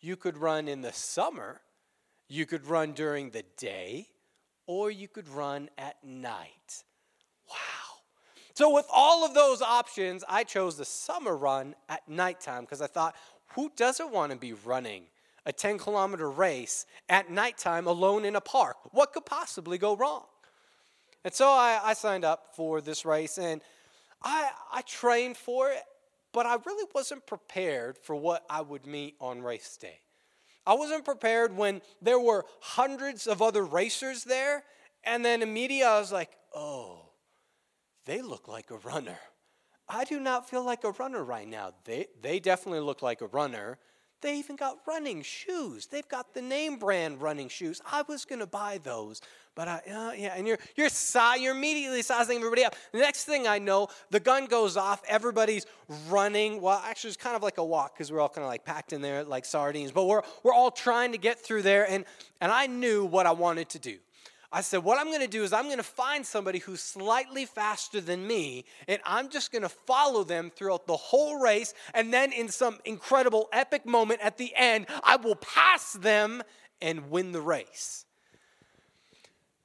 you 0.00 0.14
could 0.14 0.36
run 0.36 0.68
in 0.68 0.82
the 0.82 0.92
summer, 0.92 1.62
you 2.28 2.44
could 2.44 2.66
run 2.66 2.92
during 2.92 3.30
the 3.30 3.44
day, 3.56 4.08
or 4.66 4.90
you 4.90 5.08
could 5.08 5.28
run 5.28 5.70
at 5.78 5.96
night. 6.04 6.84
Wow. 7.48 7.80
So, 8.54 8.74
with 8.74 8.86
all 8.92 9.24
of 9.24 9.32
those 9.32 9.62
options, 9.62 10.22
I 10.28 10.44
chose 10.44 10.76
the 10.76 10.84
summer 10.84 11.34
run 11.34 11.74
at 11.88 12.06
nighttime 12.08 12.62
because 12.64 12.82
I 12.82 12.88
thought, 12.88 13.16
who 13.54 13.72
doesn't 13.74 14.12
want 14.12 14.32
to 14.32 14.38
be 14.38 14.52
running 14.52 15.04
a 15.46 15.52
10 15.52 15.78
kilometer 15.78 16.30
race 16.30 16.86
at 17.08 17.30
nighttime 17.30 17.86
alone 17.86 18.24
in 18.24 18.36
a 18.36 18.40
park. 18.40 18.76
What 18.92 19.12
could 19.12 19.26
possibly 19.26 19.78
go 19.78 19.96
wrong? 19.96 20.24
And 21.24 21.34
so 21.34 21.48
I, 21.48 21.80
I 21.82 21.94
signed 21.94 22.24
up 22.24 22.54
for 22.54 22.80
this 22.80 23.04
race 23.04 23.38
and 23.38 23.60
I, 24.22 24.50
I 24.72 24.82
trained 24.82 25.36
for 25.36 25.70
it, 25.70 25.82
but 26.32 26.46
I 26.46 26.56
really 26.64 26.88
wasn't 26.94 27.26
prepared 27.26 27.98
for 27.98 28.14
what 28.14 28.44
I 28.48 28.60
would 28.60 28.86
meet 28.86 29.16
on 29.20 29.42
race 29.42 29.76
day. 29.76 30.00
I 30.66 30.74
wasn't 30.74 31.04
prepared 31.04 31.56
when 31.56 31.80
there 32.02 32.20
were 32.20 32.44
hundreds 32.60 33.26
of 33.26 33.40
other 33.40 33.64
racers 33.64 34.24
there, 34.24 34.62
and 35.04 35.24
then 35.24 35.42
immediately 35.42 35.84
I 35.84 35.98
was 35.98 36.12
like, 36.12 36.30
oh, 36.54 37.10
they 38.04 38.22
look 38.22 38.46
like 38.46 38.70
a 38.70 38.76
runner. 38.76 39.18
I 39.88 40.04
do 40.04 40.20
not 40.20 40.48
feel 40.48 40.64
like 40.64 40.84
a 40.84 40.92
runner 40.92 41.24
right 41.24 41.48
now. 41.48 41.72
They, 41.84 42.06
they 42.20 42.38
definitely 42.38 42.80
look 42.80 43.02
like 43.02 43.20
a 43.22 43.26
runner. 43.26 43.78
They 44.22 44.38
even 44.38 44.56
got 44.56 44.78
running 44.86 45.22
shoes. 45.22 45.86
They've 45.86 46.08
got 46.08 46.34
the 46.34 46.42
name 46.42 46.78
brand 46.78 47.22
running 47.22 47.48
shoes. 47.48 47.80
I 47.90 48.02
was 48.02 48.24
going 48.24 48.40
to 48.40 48.46
buy 48.46 48.78
those, 48.82 49.22
but 49.54 49.66
I, 49.66 49.82
uh, 49.90 50.12
yeah, 50.12 50.34
and 50.36 50.46
you're, 50.46 50.58
you're, 50.76 50.88
you're 51.38 51.56
immediately 51.56 52.02
sizing 52.02 52.36
everybody 52.36 52.64
up. 52.64 52.76
The 52.92 52.98
next 52.98 53.24
thing 53.24 53.46
I 53.46 53.58
know, 53.58 53.88
the 54.10 54.20
gun 54.20 54.46
goes 54.46 54.76
off. 54.76 55.02
Everybody's 55.08 55.64
running. 56.08 56.60
Well, 56.60 56.82
actually, 56.84 57.08
it's 57.08 57.16
kind 57.16 57.34
of 57.34 57.42
like 57.42 57.58
a 57.58 57.64
walk 57.64 57.94
because 57.94 58.12
we're 58.12 58.20
all 58.20 58.28
kind 58.28 58.44
of 58.44 58.48
like 58.48 58.64
packed 58.64 58.92
in 58.92 59.00
there 59.00 59.24
like 59.24 59.44
sardines, 59.44 59.90
but 59.90 60.04
we're, 60.04 60.22
we're 60.42 60.54
all 60.54 60.70
trying 60.70 61.12
to 61.12 61.18
get 61.18 61.38
through 61.38 61.62
there. 61.62 61.88
And, 61.90 62.04
and 62.40 62.52
I 62.52 62.66
knew 62.66 63.04
what 63.04 63.26
I 63.26 63.32
wanted 63.32 63.70
to 63.70 63.78
do. 63.78 63.98
I 64.52 64.62
said, 64.62 64.78
What 64.78 64.98
I'm 64.98 65.06
going 65.06 65.20
to 65.20 65.28
do 65.28 65.44
is 65.44 65.52
I'm 65.52 65.66
going 65.66 65.76
to 65.76 65.82
find 65.82 66.26
somebody 66.26 66.58
who's 66.58 66.80
slightly 66.80 67.46
faster 67.46 68.00
than 68.00 68.26
me, 68.26 68.64
and 68.88 69.00
I'm 69.04 69.28
just 69.28 69.52
going 69.52 69.62
to 69.62 69.68
follow 69.68 70.24
them 70.24 70.50
throughout 70.50 70.86
the 70.86 70.96
whole 70.96 71.38
race. 71.38 71.72
And 71.94 72.12
then, 72.12 72.32
in 72.32 72.48
some 72.48 72.78
incredible 72.84 73.48
epic 73.52 73.86
moment 73.86 74.20
at 74.22 74.38
the 74.38 74.52
end, 74.56 74.86
I 75.04 75.16
will 75.16 75.36
pass 75.36 75.92
them 75.92 76.42
and 76.82 77.10
win 77.10 77.32
the 77.32 77.40
race. 77.40 78.06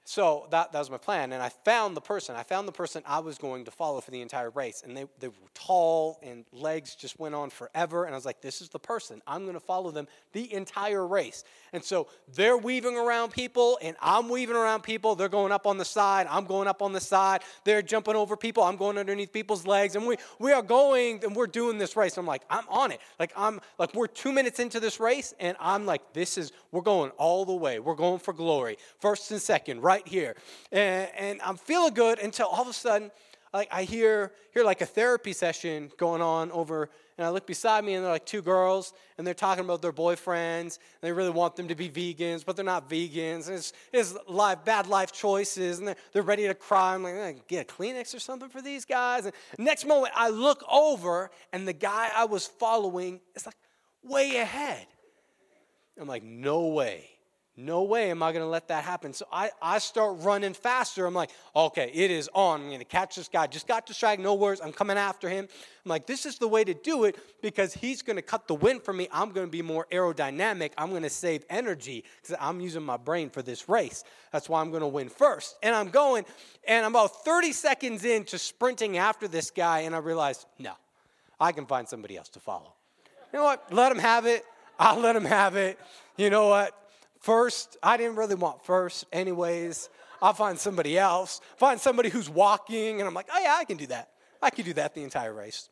So 0.07 0.45
that, 0.51 0.71
that 0.71 0.77
was 0.77 0.91
my 0.91 0.99
plan. 0.99 1.33
And 1.33 1.41
I 1.41 1.49
found 1.49 1.97
the 1.97 2.01
person. 2.01 2.35
I 2.35 2.43
found 2.43 2.67
the 2.67 2.71
person 2.71 3.01
I 3.07 3.17
was 3.19 3.39
going 3.39 3.65
to 3.65 3.71
follow 3.71 3.99
for 4.01 4.11
the 4.11 4.21
entire 4.21 4.51
race. 4.51 4.83
And 4.85 4.95
they, 4.95 5.05
they 5.19 5.29
were 5.29 5.33
tall 5.55 6.19
and 6.21 6.45
legs 6.53 6.93
just 6.93 7.19
went 7.19 7.33
on 7.33 7.49
forever. 7.49 8.05
And 8.05 8.13
I 8.13 8.17
was 8.17 8.25
like, 8.25 8.39
this 8.39 8.61
is 8.61 8.69
the 8.69 8.77
person. 8.77 9.23
I'm 9.25 9.41
going 9.41 9.55
to 9.55 9.59
follow 9.59 9.89
them 9.89 10.07
the 10.31 10.53
entire 10.53 11.07
race. 11.07 11.43
And 11.73 11.83
so 11.83 12.07
they're 12.35 12.55
weaving 12.55 12.95
around 12.95 13.31
people 13.31 13.79
and 13.81 13.97
I'm 13.99 14.29
weaving 14.29 14.55
around 14.55 14.83
people. 14.83 15.15
They're 15.15 15.27
going 15.27 15.51
up 15.51 15.65
on 15.65 15.79
the 15.79 15.85
side. 15.85 16.27
I'm 16.29 16.45
going 16.45 16.67
up 16.67 16.83
on 16.83 16.93
the 16.93 17.01
side. 17.01 17.41
They're 17.63 17.81
jumping 17.81 18.15
over 18.15 18.37
people. 18.37 18.61
I'm 18.61 18.77
going 18.77 18.99
underneath 18.99 19.33
people's 19.33 19.65
legs. 19.65 19.95
And 19.95 20.05
we, 20.05 20.17
we 20.37 20.51
are 20.51 20.61
going 20.61 21.23
and 21.23 21.35
we're 21.35 21.47
doing 21.47 21.79
this 21.79 21.95
race. 21.95 22.15
I'm 22.17 22.27
like, 22.27 22.43
I'm 22.47 22.65
on 22.69 22.91
it. 22.91 22.99
Like, 23.19 23.33
I'm 23.35 23.59
like, 23.79 23.95
we're 23.95 24.05
two 24.05 24.31
minutes 24.31 24.59
into 24.59 24.79
this 24.79 24.99
race. 24.99 25.33
And 25.39 25.57
I'm 25.59 25.87
like, 25.87 26.13
this 26.13 26.37
is, 26.37 26.51
we're 26.71 26.81
going 26.81 27.09
all 27.17 27.43
the 27.43 27.55
way. 27.55 27.79
We're 27.79 27.95
going 27.95 28.19
for 28.19 28.33
glory. 28.33 28.77
First 28.99 29.31
and 29.31 29.41
second, 29.41 29.81
right? 29.81 29.94
Right 29.95 30.07
here. 30.07 30.35
And, 30.71 31.09
and 31.17 31.41
I'm 31.41 31.57
feeling 31.57 31.93
good 31.93 32.19
until 32.19 32.47
all 32.47 32.61
of 32.61 32.67
a 32.67 32.73
sudden, 32.73 33.11
like 33.53 33.69
I 33.71 33.83
hear, 33.83 34.33
hear 34.53 34.65
like 34.65 34.81
a 34.81 34.85
therapy 34.85 35.31
session 35.31 35.89
going 35.97 36.21
on 36.21 36.51
over, 36.51 36.89
and 37.17 37.25
I 37.25 37.29
look 37.29 37.47
beside 37.47 37.85
me 37.85 37.93
and 37.93 38.03
they're 38.03 38.11
like 38.11 38.25
two 38.25 38.41
girls, 38.41 38.93
and 39.17 39.25
they're 39.25 39.33
talking 39.33 39.63
about 39.63 39.81
their 39.81 39.93
boyfriends. 39.93 40.79
And 40.79 41.01
they 41.01 41.13
really 41.13 41.29
want 41.29 41.55
them 41.55 41.69
to 41.69 41.75
be 41.75 41.89
vegans, 41.89 42.43
but 42.45 42.57
they're 42.57 42.65
not 42.65 42.89
vegans. 42.89 43.47
And 43.47 43.55
it's, 43.55 43.71
it's 43.93 44.13
life, 44.27 44.65
bad 44.65 44.87
life 44.87 45.13
choices, 45.13 45.79
and 45.79 45.87
they're, 45.87 45.95
they're 46.11 46.23
ready 46.23 46.45
to 46.47 46.53
cry. 46.53 46.95
I'm 46.95 47.03
like, 47.03 47.47
get 47.47 47.71
a 47.71 47.73
Kleenex 47.73 48.13
or 48.13 48.19
something 48.19 48.49
for 48.49 48.61
these 48.61 48.83
guys. 48.83 49.25
And 49.25 49.33
next 49.57 49.85
moment, 49.85 50.11
I 50.17 50.27
look 50.29 50.61
over, 50.69 51.31
and 51.53 51.65
the 51.65 51.73
guy 51.73 52.09
I 52.13 52.25
was 52.25 52.45
following 52.45 53.21
is 53.33 53.45
like 53.45 53.55
way 54.03 54.37
ahead. 54.37 54.85
I'm 55.97 56.09
like, 56.09 56.23
no 56.23 56.67
way. 56.67 57.14
No 57.57 57.83
way 57.83 58.11
am 58.11 58.21
I 58.21 58.33
going 58.33 58.43
to 58.43 58.49
let 58.49 58.67
that 58.67 58.83
happen. 58.83 59.13
So 59.13 59.25
I, 59.31 59.49
I 59.61 59.79
start 59.79 60.17
running 60.19 60.53
faster. 60.53 61.05
I'm 61.05 61.13
like, 61.13 61.29
okay, 61.55 61.89
it 61.93 62.11
is 62.11 62.29
on. 62.33 62.61
I'm 62.61 62.67
going 62.67 62.79
to 62.79 62.85
catch 62.85 63.15
this 63.15 63.29
guy. 63.29 63.47
Just 63.47 63.65
got 63.65 63.85
distracted, 63.85 64.23
no 64.23 64.33
worries. 64.33 64.59
I'm 64.59 64.73
coming 64.73 64.97
after 64.97 65.29
him. 65.29 65.47
I'm 65.85 65.89
like, 65.89 66.05
this 66.05 66.25
is 66.25 66.37
the 66.37 66.49
way 66.49 66.65
to 66.65 66.73
do 66.73 67.05
it 67.05 67.17
because 67.41 67.73
he's 67.73 68.01
going 68.01 68.17
to 68.17 68.21
cut 68.21 68.49
the 68.49 68.55
wind 68.55 68.83
for 68.83 68.91
me. 68.91 69.07
I'm 69.09 69.31
going 69.31 69.47
to 69.47 69.51
be 69.51 69.61
more 69.61 69.87
aerodynamic. 69.89 70.71
I'm 70.77 70.89
going 70.89 71.03
to 71.03 71.09
save 71.09 71.45
energy 71.49 72.03
because 72.21 72.35
I'm 72.41 72.59
using 72.59 72.83
my 72.83 72.97
brain 72.97 73.29
for 73.29 73.41
this 73.41 73.69
race. 73.69 74.03
That's 74.33 74.49
why 74.49 74.59
I'm 74.59 74.69
going 74.69 74.81
to 74.81 74.87
win 74.87 75.07
first. 75.07 75.55
And 75.63 75.73
I'm 75.73 75.89
going, 75.89 76.25
and 76.67 76.85
I'm 76.85 76.91
about 76.91 77.23
30 77.23 77.53
seconds 77.53 78.03
into 78.03 78.37
sprinting 78.37 78.97
after 78.97 79.29
this 79.29 79.49
guy, 79.49 79.81
and 79.81 79.95
I 79.95 79.99
realize, 79.99 80.45
no, 80.59 80.73
I 81.39 81.53
can 81.53 81.65
find 81.65 81.87
somebody 81.87 82.17
else 82.17 82.27
to 82.29 82.41
follow. 82.41 82.73
You 83.31 83.39
know 83.39 83.45
what? 83.45 83.71
Let 83.71 83.93
him 83.93 83.99
have 83.99 84.25
it. 84.25 84.43
I'll 84.77 84.99
let 84.99 85.15
him 85.15 85.23
have 85.23 85.55
it. 85.55 85.79
You 86.17 86.29
know 86.29 86.49
what? 86.49 86.77
First, 87.25 87.77
I 87.81 87.97
didn't 87.97 88.17
really 88.17 88.35
want 88.35 88.63
first, 88.63 89.05
anyways. 89.11 89.89
I'll 90.21 90.35
find 90.35 90.59
somebody 90.59 90.95
else, 90.95 91.41
find 91.57 91.81
somebody 91.81 92.09
who's 92.09 92.29
walking, 92.29 92.99
and 92.99 93.07
I'm 93.07 93.15
like, 93.15 93.29
oh 93.33 93.39
yeah, 93.41 93.55
I 93.57 93.65
can 93.65 93.77
do 93.77 93.87
that. 93.87 94.11
I 94.43 94.51
can 94.51 94.63
do 94.63 94.73
that 94.73 94.93
the 94.93 95.01
entire 95.01 95.33
race. 95.33 95.67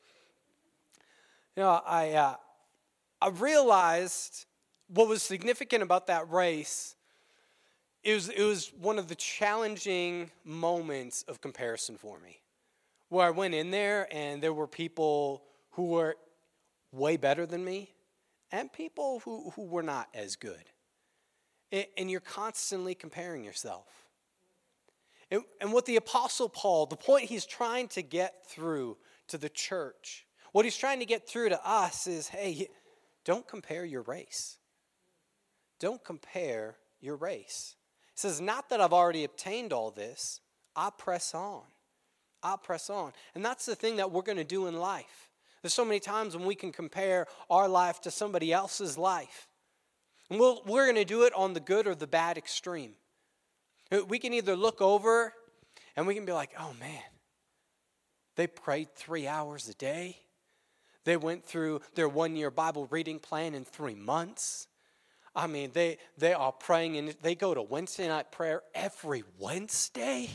You 1.56 1.62
know, 1.62 1.80
I, 1.86 2.14
uh, 2.14 2.36
I 3.22 3.30
realized 3.30 4.48
what 4.88 5.08
was 5.08 5.22
significant 5.22 5.84
about 5.84 6.08
that 6.08 6.28
race. 6.32 6.96
It 8.04 8.16
was, 8.16 8.30
it 8.30 8.42
was 8.42 8.72
one 8.82 8.98
of 8.98 9.08
the 9.08 9.16
challenging 9.16 10.32
moments 10.44 11.24
of 11.28 11.40
comparison 11.40 11.98
for 11.98 12.18
me, 12.18 12.42
where 13.10 13.28
I 13.28 13.30
went 13.30 13.54
in 13.54 13.70
there 13.70 14.08
and 14.12 14.42
there 14.42 14.54
were 14.54 14.66
people 14.66 15.44
who 15.74 15.90
were 15.90 16.16
way 16.92 17.16
better 17.16 17.46
than 17.46 17.64
me 17.64 17.94
and 18.52 18.74
people 18.74 19.22
who, 19.24 19.52
who 19.52 19.66
were 19.66 19.84
not 19.84 20.08
as 20.16 20.36
good 20.36 20.64
and 21.98 22.10
you're 22.10 22.20
constantly 22.20 22.96
comparing 22.96 23.44
yourself. 23.44 23.88
And 25.60 25.74
what 25.74 25.86
the 25.86 25.96
Apostle 25.96 26.48
Paul, 26.48 26.86
the 26.86 26.96
point 26.96 27.26
he's 27.26 27.46
trying 27.46 27.88
to 27.90 28.04
get 28.04 28.46
through 28.48 28.98
to 29.30 29.38
the 29.40 29.50
church, 29.50 30.28
what 30.52 30.64
he's 30.64 30.78
trying 30.78 31.00
to 31.00 31.06
get 31.06 31.28
through 31.28 31.50
to 31.50 31.68
us 31.68 32.06
is 32.06 32.28
hey, 32.28 32.70
don't 33.26 33.48
compare 33.48 33.84
your 33.84 34.04
race. 34.04 34.58
Don't 35.80 36.04
compare 36.04 36.78
your 37.02 37.16
race. 37.16 37.76
He 38.14 38.20
says, 38.20 38.40
not 38.40 38.70
that 38.70 38.80
I've 38.80 38.94
already 38.94 39.24
obtained 39.24 39.74
all 39.74 39.90
this, 39.90 40.40
I 40.76 40.92
press 40.96 41.34
on. 41.34 41.64
I 42.44 42.56
press 42.62 42.90
on. 42.90 43.14
And 43.34 43.44
that's 43.44 43.66
the 43.66 43.76
thing 43.76 43.96
that 43.96 44.12
we're 44.12 44.22
going 44.22 44.38
to 44.38 44.44
do 44.44 44.68
in 44.68 44.78
life. 44.78 45.32
There's 45.62 45.74
so 45.74 45.86
many 45.86 46.00
times 46.00 46.38
when 46.38 46.46
we 46.46 46.56
can 46.56 46.72
compare 46.72 47.26
our 47.50 47.68
life 47.68 48.02
to 48.02 48.12
somebody 48.12 48.54
else's 48.54 48.98
life. 48.98 49.48
And 50.30 50.40
we 50.40 50.60
we 50.66 50.80
are 50.80 50.86
going 50.86 50.96
to 50.96 51.06
do 51.06 51.24
it 51.24 51.34
on 51.34 51.54
the 51.54 51.60
good 51.60 51.88
or 51.88 51.96
the 51.96 52.08
bad 52.08 52.38
extreme. 52.38 52.94
We 54.08 54.20
can 54.20 54.34
either 54.34 54.56
look 54.56 54.82
over 54.82 55.34
and 55.96 56.08
we 56.08 56.16
can 56.16 56.26
be 56.26 56.32
like, 56.32 56.52
oh 56.60 56.74
man, 56.80 57.04
they 58.36 58.48
prayed 58.48 58.96
three 58.96 59.28
hours 59.28 59.70
a 59.70 59.74
day. 59.74 60.18
They 61.06 61.18
went 61.18 61.46
through 61.46 61.82
their 61.96 62.08
one 62.08 62.36
year 62.36 62.50
Bible 62.50 62.88
reading 62.90 63.20
plan 63.20 63.54
in 63.54 63.66
three 63.66 63.96
months. 63.96 64.68
I 65.36 65.48
mean, 65.48 65.72
they, 65.74 65.98
they 66.18 66.34
are 66.34 66.52
praying 66.52 66.98
and 66.98 67.16
they 67.22 67.36
go 67.36 67.54
to 67.54 67.62
Wednesday 67.62 68.08
night 68.08 68.32
prayer 68.32 68.62
every 68.74 69.24
Wednesday. 69.40 70.30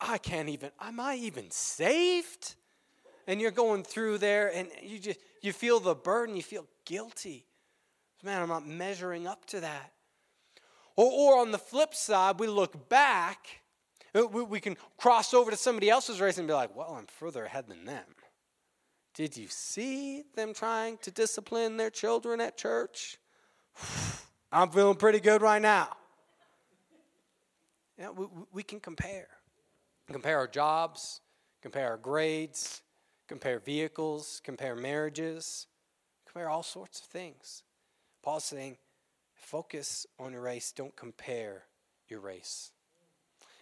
I 0.00 0.18
can't 0.18 0.48
even, 0.48 0.70
am 0.80 1.00
I 1.00 1.16
even 1.16 1.50
saved? 1.50 2.54
And 3.26 3.40
you're 3.40 3.50
going 3.50 3.82
through 3.82 4.18
there 4.18 4.52
and 4.54 4.68
you 4.82 4.98
just, 4.98 5.20
you 5.40 5.52
feel 5.52 5.80
the 5.80 5.94
burden, 5.94 6.36
you 6.36 6.42
feel 6.42 6.66
guilty. 6.84 7.46
Man, 8.22 8.42
I'm 8.42 8.48
not 8.48 8.66
measuring 8.66 9.26
up 9.26 9.44
to 9.46 9.60
that. 9.60 9.92
Or, 10.96 11.10
or 11.10 11.40
on 11.40 11.50
the 11.50 11.58
flip 11.58 11.94
side, 11.94 12.38
we 12.38 12.46
look 12.46 12.88
back, 12.88 13.46
uh, 14.14 14.26
we, 14.26 14.42
we 14.42 14.60
can 14.60 14.76
cross 14.96 15.34
over 15.34 15.50
to 15.50 15.56
somebody 15.56 15.90
else's 15.90 16.20
race 16.20 16.38
and 16.38 16.46
be 16.46 16.54
like, 16.54 16.76
well, 16.76 16.94
I'm 16.98 17.06
further 17.06 17.44
ahead 17.44 17.66
than 17.68 17.84
them. 17.84 18.04
Did 19.14 19.36
you 19.36 19.48
see 19.48 20.22
them 20.34 20.54
trying 20.54 20.98
to 20.98 21.10
discipline 21.10 21.76
their 21.76 21.90
children 21.90 22.40
at 22.40 22.56
church? 22.56 23.18
I'm 24.52 24.70
feeling 24.70 24.96
pretty 24.96 25.20
good 25.20 25.42
right 25.42 25.62
now. 25.62 25.88
Yeah, 27.98 28.10
we, 28.10 28.26
we 28.52 28.62
can 28.62 28.80
compare. 28.80 29.28
Compare 30.10 30.38
our 30.38 30.48
jobs, 30.48 31.20
compare 31.62 31.90
our 31.90 31.96
grades, 31.96 32.82
compare 33.28 33.60
vehicles, 33.60 34.40
compare 34.44 34.74
marriages, 34.74 35.66
compare 36.26 36.50
all 36.50 36.62
sorts 36.62 37.00
of 37.00 37.06
things. 37.06 37.62
Paul's 38.22 38.44
saying, 38.44 38.76
focus 39.34 40.06
on 40.18 40.32
your 40.32 40.42
race, 40.42 40.72
don't 40.72 40.94
compare 40.96 41.64
your 42.08 42.20
race. 42.20 42.70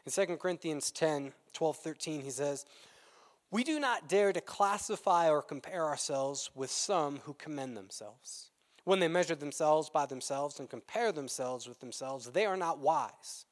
In 0.06 0.12
2 0.12 0.36
Corinthians 0.36 0.90
10 0.90 1.32
12, 1.52 1.76
13, 1.76 2.22
he 2.22 2.30
says, 2.30 2.64
We 3.50 3.64
do 3.64 3.80
not 3.80 4.08
dare 4.08 4.32
to 4.32 4.40
classify 4.40 5.28
or 5.28 5.42
compare 5.42 5.84
ourselves 5.84 6.50
with 6.54 6.70
some 6.70 7.18
who 7.24 7.34
commend 7.34 7.76
themselves. 7.76 8.50
When 8.84 9.00
they 9.00 9.08
measure 9.08 9.34
themselves 9.34 9.90
by 9.90 10.06
themselves 10.06 10.58
and 10.58 10.70
compare 10.70 11.12
themselves 11.12 11.68
with 11.68 11.80
themselves, 11.80 12.26
they 12.26 12.46
are 12.46 12.56
not 12.56 12.78
wise. 12.78 13.46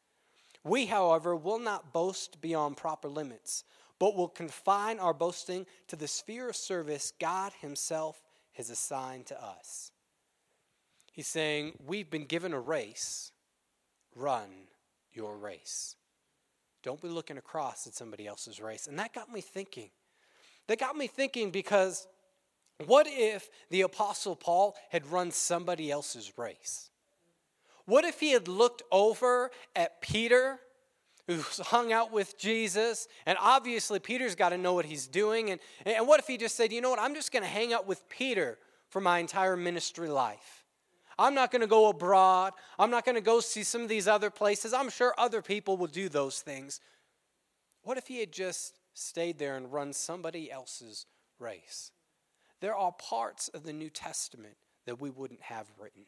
We, 0.64 0.86
however, 0.86 1.34
will 1.36 1.58
not 1.58 1.92
boast 1.92 2.40
beyond 2.40 2.76
proper 2.76 3.08
limits, 3.08 3.64
but 3.98 4.16
will 4.16 4.28
confine 4.28 4.98
our 4.98 5.14
boasting 5.14 5.66
to 5.88 5.96
the 5.96 6.08
sphere 6.08 6.48
of 6.48 6.56
service 6.56 7.12
God 7.18 7.52
Himself 7.60 8.22
has 8.52 8.70
assigned 8.70 9.26
to 9.26 9.42
us. 9.42 9.92
He's 11.18 11.26
saying, 11.26 11.72
We've 11.84 12.08
been 12.08 12.26
given 12.26 12.52
a 12.52 12.60
race, 12.60 13.32
run 14.14 14.50
your 15.12 15.36
race. 15.36 15.96
Don't 16.84 17.02
be 17.02 17.08
looking 17.08 17.38
across 17.38 17.88
at 17.88 17.94
somebody 17.94 18.28
else's 18.28 18.60
race. 18.60 18.86
And 18.86 18.96
that 19.00 19.12
got 19.12 19.28
me 19.28 19.40
thinking. 19.40 19.90
That 20.68 20.78
got 20.78 20.96
me 20.96 21.08
thinking 21.08 21.50
because 21.50 22.06
what 22.86 23.08
if 23.08 23.50
the 23.68 23.80
Apostle 23.80 24.36
Paul 24.36 24.76
had 24.90 25.10
run 25.10 25.32
somebody 25.32 25.90
else's 25.90 26.38
race? 26.38 26.88
What 27.84 28.04
if 28.04 28.20
he 28.20 28.30
had 28.30 28.46
looked 28.46 28.84
over 28.92 29.50
at 29.74 30.00
Peter, 30.00 30.60
who 31.26 31.40
hung 31.62 31.92
out 31.92 32.12
with 32.12 32.38
Jesus, 32.38 33.08
and 33.26 33.36
obviously 33.40 33.98
Peter's 33.98 34.36
got 34.36 34.50
to 34.50 34.56
know 34.56 34.74
what 34.74 34.84
he's 34.84 35.08
doing? 35.08 35.50
And, 35.50 35.58
and 35.84 36.06
what 36.06 36.20
if 36.20 36.28
he 36.28 36.36
just 36.36 36.54
said, 36.54 36.72
you 36.72 36.80
know 36.80 36.90
what, 36.90 37.00
I'm 37.00 37.16
just 37.16 37.32
going 37.32 37.42
to 37.42 37.48
hang 37.48 37.72
out 37.72 37.88
with 37.88 38.08
Peter 38.08 38.56
for 38.88 39.00
my 39.00 39.18
entire 39.18 39.56
ministry 39.56 40.08
life? 40.08 40.57
I'm 41.18 41.34
not 41.34 41.50
going 41.50 41.62
to 41.62 41.66
go 41.66 41.88
abroad. 41.88 42.52
I'm 42.78 42.90
not 42.90 43.04
going 43.04 43.16
to 43.16 43.20
go 43.20 43.40
see 43.40 43.64
some 43.64 43.82
of 43.82 43.88
these 43.88 44.06
other 44.06 44.30
places. 44.30 44.72
I'm 44.72 44.90
sure 44.90 45.14
other 45.18 45.42
people 45.42 45.76
will 45.76 45.88
do 45.88 46.08
those 46.08 46.40
things. 46.40 46.80
What 47.82 47.98
if 47.98 48.06
he 48.06 48.20
had 48.20 48.32
just 48.32 48.78
stayed 48.94 49.38
there 49.38 49.56
and 49.56 49.72
run 49.72 49.92
somebody 49.92 50.50
else's 50.50 51.06
race? 51.38 51.90
There 52.60 52.74
are 52.74 52.92
parts 52.92 53.48
of 53.48 53.64
the 53.64 53.72
New 53.72 53.90
Testament 53.90 54.56
that 54.86 55.00
we 55.00 55.10
wouldn't 55.10 55.42
have 55.42 55.66
written. 55.78 56.04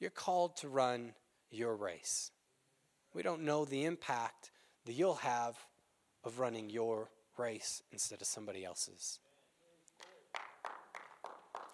You're 0.00 0.10
called 0.10 0.56
to 0.58 0.68
run 0.68 1.14
your 1.50 1.74
race. 1.76 2.30
We 3.14 3.22
don't 3.22 3.42
know 3.42 3.64
the 3.64 3.84
impact 3.84 4.50
that 4.84 4.92
you'll 4.92 5.14
have 5.14 5.56
of 6.24 6.38
running 6.38 6.70
your 6.70 7.10
race 7.38 7.82
instead 7.92 8.20
of 8.20 8.26
somebody 8.26 8.64
else's. 8.64 9.20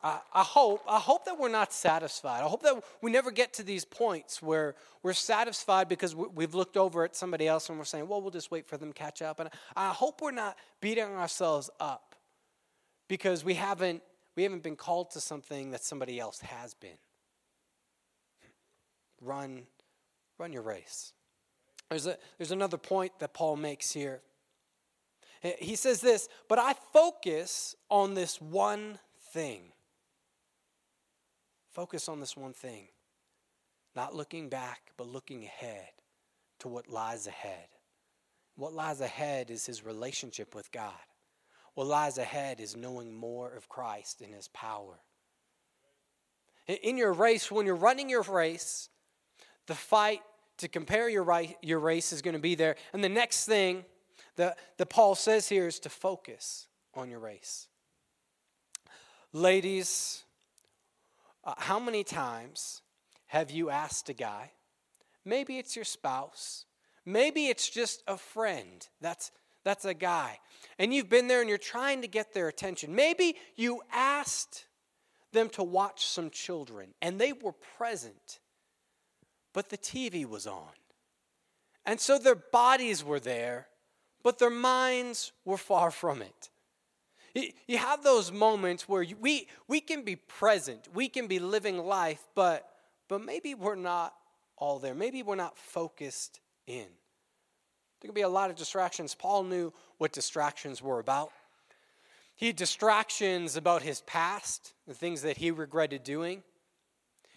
I, 0.05 0.43
hope 0.43 0.83
I 0.89 0.99
hope 0.99 1.27
that 1.27 1.39
we're 1.39 1.49
not 1.49 1.73
satisfied. 1.73 2.43
I 2.43 2.49
hope 2.49 2.63
that 2.63 2.83
we 3.01 3.11
never 3.13 3.31
get 3.31 3.53
to 3.55 3.63
these 3.63 3.85
points 3.85 4.43
where 4.43 4.75
we're 5.03 5.13
satisfied 5.13 5.89
because 5.89 6.15
we've 6.15 6.55
looked 6.55 6.77
over 6.77 7.05
at 7.05 7.15
somebody 7.15 7.47
else 7.47 7.69
and 7.69 7.79
we're 7.79 7.85
saying, 7.85 8.09
"Well, 8.09 8.21
we'll 8.21 8.33
just 8.33 8.51
wait 8.51 8.67
for 8.67 8.77
them 8.77 8.93
to 8.93 8.99
catch 8.99 9.23
up." 9.23 9.39
And 9.39 9.49
I 9.77 9.91
hope 9.91 10.21
we're 10.21 10.33
not 10.33 10.57
beating 10.81 11.05
ourselves 11.05 11.71
up 11.79 12.17
because 13.07 13.45
we 13.45 13.55
haven't 13.55 14.03
we 14.35 14.43
haven't 14.43 14.65
been 14.65 14.77
called 14.77 15.13
to 15.13 15.21
something 15.21 15.71
that 15.71 15.85
somebody 15.85 16.19
else 16.19 16.41
has 16.41 16.75
been. 16.75 16.99
Run 19.21 19.63
run 20.37 20.53
your 20.53 20.63
race. 20.63 21.13
There's 21.91 22.07
a 22.07 22.19
there's 22.39 22.51
another 22.51 22.79
point 22.79 23.13
that 23.21 23.35
Paul 23.35 23.55
makes 23.55 23.93
here. 23.93 24.21
He 25.59 25.77
says 25.77 26.01
this, 26.01 26.29
"But 26.49 26.59
I 26.59 26.75
focus 26.93 27.77
on 27.89 28.15
this 28.15 28.41
one 28.41 28.99
thing." 29.33 29.73
Focus 31.73 32.09
on 32.09 32.21
this 32.21 32.37
one 32.37 32.53
thing. 32.53 32.89
Not 33.97 34.15
looking 34.15 34.49
back, 34.49 34.93
but 34.97 35.07
looking 35.09 35.45
ahead 35.45 35.89
to 36.61 36.69
what 36.69 36.89
lies 36.89 37.27
ahead. 37.27 37.67
What 38.57 38.73
lies 38.73 39.01
ahead 39.01 39.51
is 39.51 39.67
his 39.67 39.85
relationship 39.85 40.55
with 40.55 40.71
God. 40.71 40.93
What 41.75 41.87
lies 41.87 42.19
ahead 42.19 42.61
is 42.61 42.77
knowing 42.77 43.15
more 43.15 43.55
of 43.55 43.69
Christ 43.69 44.21
and 44.21 44.35
his 44.35 44.49
power. 44.49 45.01
In 46.67 46.97
your 46.97 47.13
race, 47.13 47.51
when 47.51 47.67
you're 47.67 47.75
running 47.75 48.09
your 48.09 48.23
race, 48.23 48.89
the 49.67 49.75
fight 49.75 50.21
to 50.59 50.69
compare 50.69 51.09
your, 51.09 51.25
right, 51.25 51.57
your 51.63 51.79
race 51.79 52.13
is 52.13 52.23
going 52.23 52.35
to 52.35 52.41
be 52.41 52.55
there. 52.55 52.77
And 52.93 53.03
the 53.03 53.09
next 53.09 53.47
thing 53.47 53.85
that, 54.37 54.59
that 54.77 54.87
Paul 54.87 55.15
says 55.15 55.49
here 55.49 55.67
is 55.67 55.79
to 55.81 55.89
focus 55.89 56.69
on 56.95 57.11
your 57.11 57.19
race. 57.19 57.69
Ladies, 59.33 60.25
uh, 61.45 61.55
how 61.59 61.79
many 61.79 62.05
times 62.05 62.83
have 63.27 63.51
you 63.51 63.71
asked 63.71 64.09
a 64.09 64.13
guy, 64.13 64.53
maybe 65.25 65.59
it's 65.59 65.75
your 65.75 65.85
spouse, 65.85 66.67
maybe 67.05 67.47
it's 67.47 67.69
just 67.69 68.03
a 68.07 68.17
friend 68.17 68.89
that's, 69.01 69.31
that's 69.65 69.85
a 69.85 69.95
guy, 69.95 70.39
and 70.79 70.93
you've 70.93 71.09
been 71.09 71.29
there 71.29 71.41
and 71.41 71.49
you're 71.49 71.59
trying 71.59 72.03
to 72.03 72.09
get 72.09 72.35
their 72.35 72.49
attention. 72.49 72.95
Maybe 72.95 73.37
you 73.57 73.81
asked 73.93 74.67
them 75.33 75.49
to 75.51 75.63
watch 75.63 76.07
some 76.07 76.31
children 76.31 76.95
and 77.01 77.19
they 77.19 77.33
were 77.33 77.53
present, 77.53 78.41
but 79.53 79.71
the 79.71 79.79
TV 79.79 80.27
was 80.27 80.47
on. 80.47 80.71
And 81.85 82.01
so 82.01 82.19
their 82.19 82.37
bodies 82.37 83.03
were 83.03 83.21
there, 83.21 83.67
but 84.23 84.39
their 84.39 84.51
minds 84.51 85.33
were 85.45 85.57
far 85.57 85.91
from 85.91 86.23
it. 86.23 86.51
You 87.35 87.79
have 87.79 88.03
those 88.03 88.31
moments 88.31 88.89
where 88.89 89.07
we, 89.21 89.49
we 89.67 89.81
can 89.81 90.03
be 90.03 90.17
present, 90.17 90.89
we 90.95 91.09
can 91.09 91.27
be 91.27 91.39
living 91.39 91.79
life, 91.79 92.23
but, 92.35 92.69
but 93.09 93.25
maybe 93.25 93.55
we're 93.55 93.75
not 93.75 94.15
all 94.57 94.79
there. 94.79 94.95
Maybe 94.95 95.23
we're 95.23 95.35
not 95.35 95.57
focused 95.57 96.41
in. 96.67 96.87
There 98.01 98.09
can 98.09 98.15
be 98.15 98.23
a 98.23 98.29
lot 98.29 98.51
of 98.51 98.57
distractions. 98.57 99.15
Paul 99.15 99.45
knew 99.45 99.73
what 99.99 100.13
distractions 100.13 100.83
were 100.83 100.99
about. 100.99 101.31
He 102.35 102.49
had 102.49 102.57
distractions 102.57 103.57
about 103.57 103.83
his 103.83 104.03
past, 104.03 104.75
the 104.87 104.95
things 104.95 105.23
that 105.23 105.37
he 105.37 105.51
regretted 105.51 106.05
doing. 106.05 106.43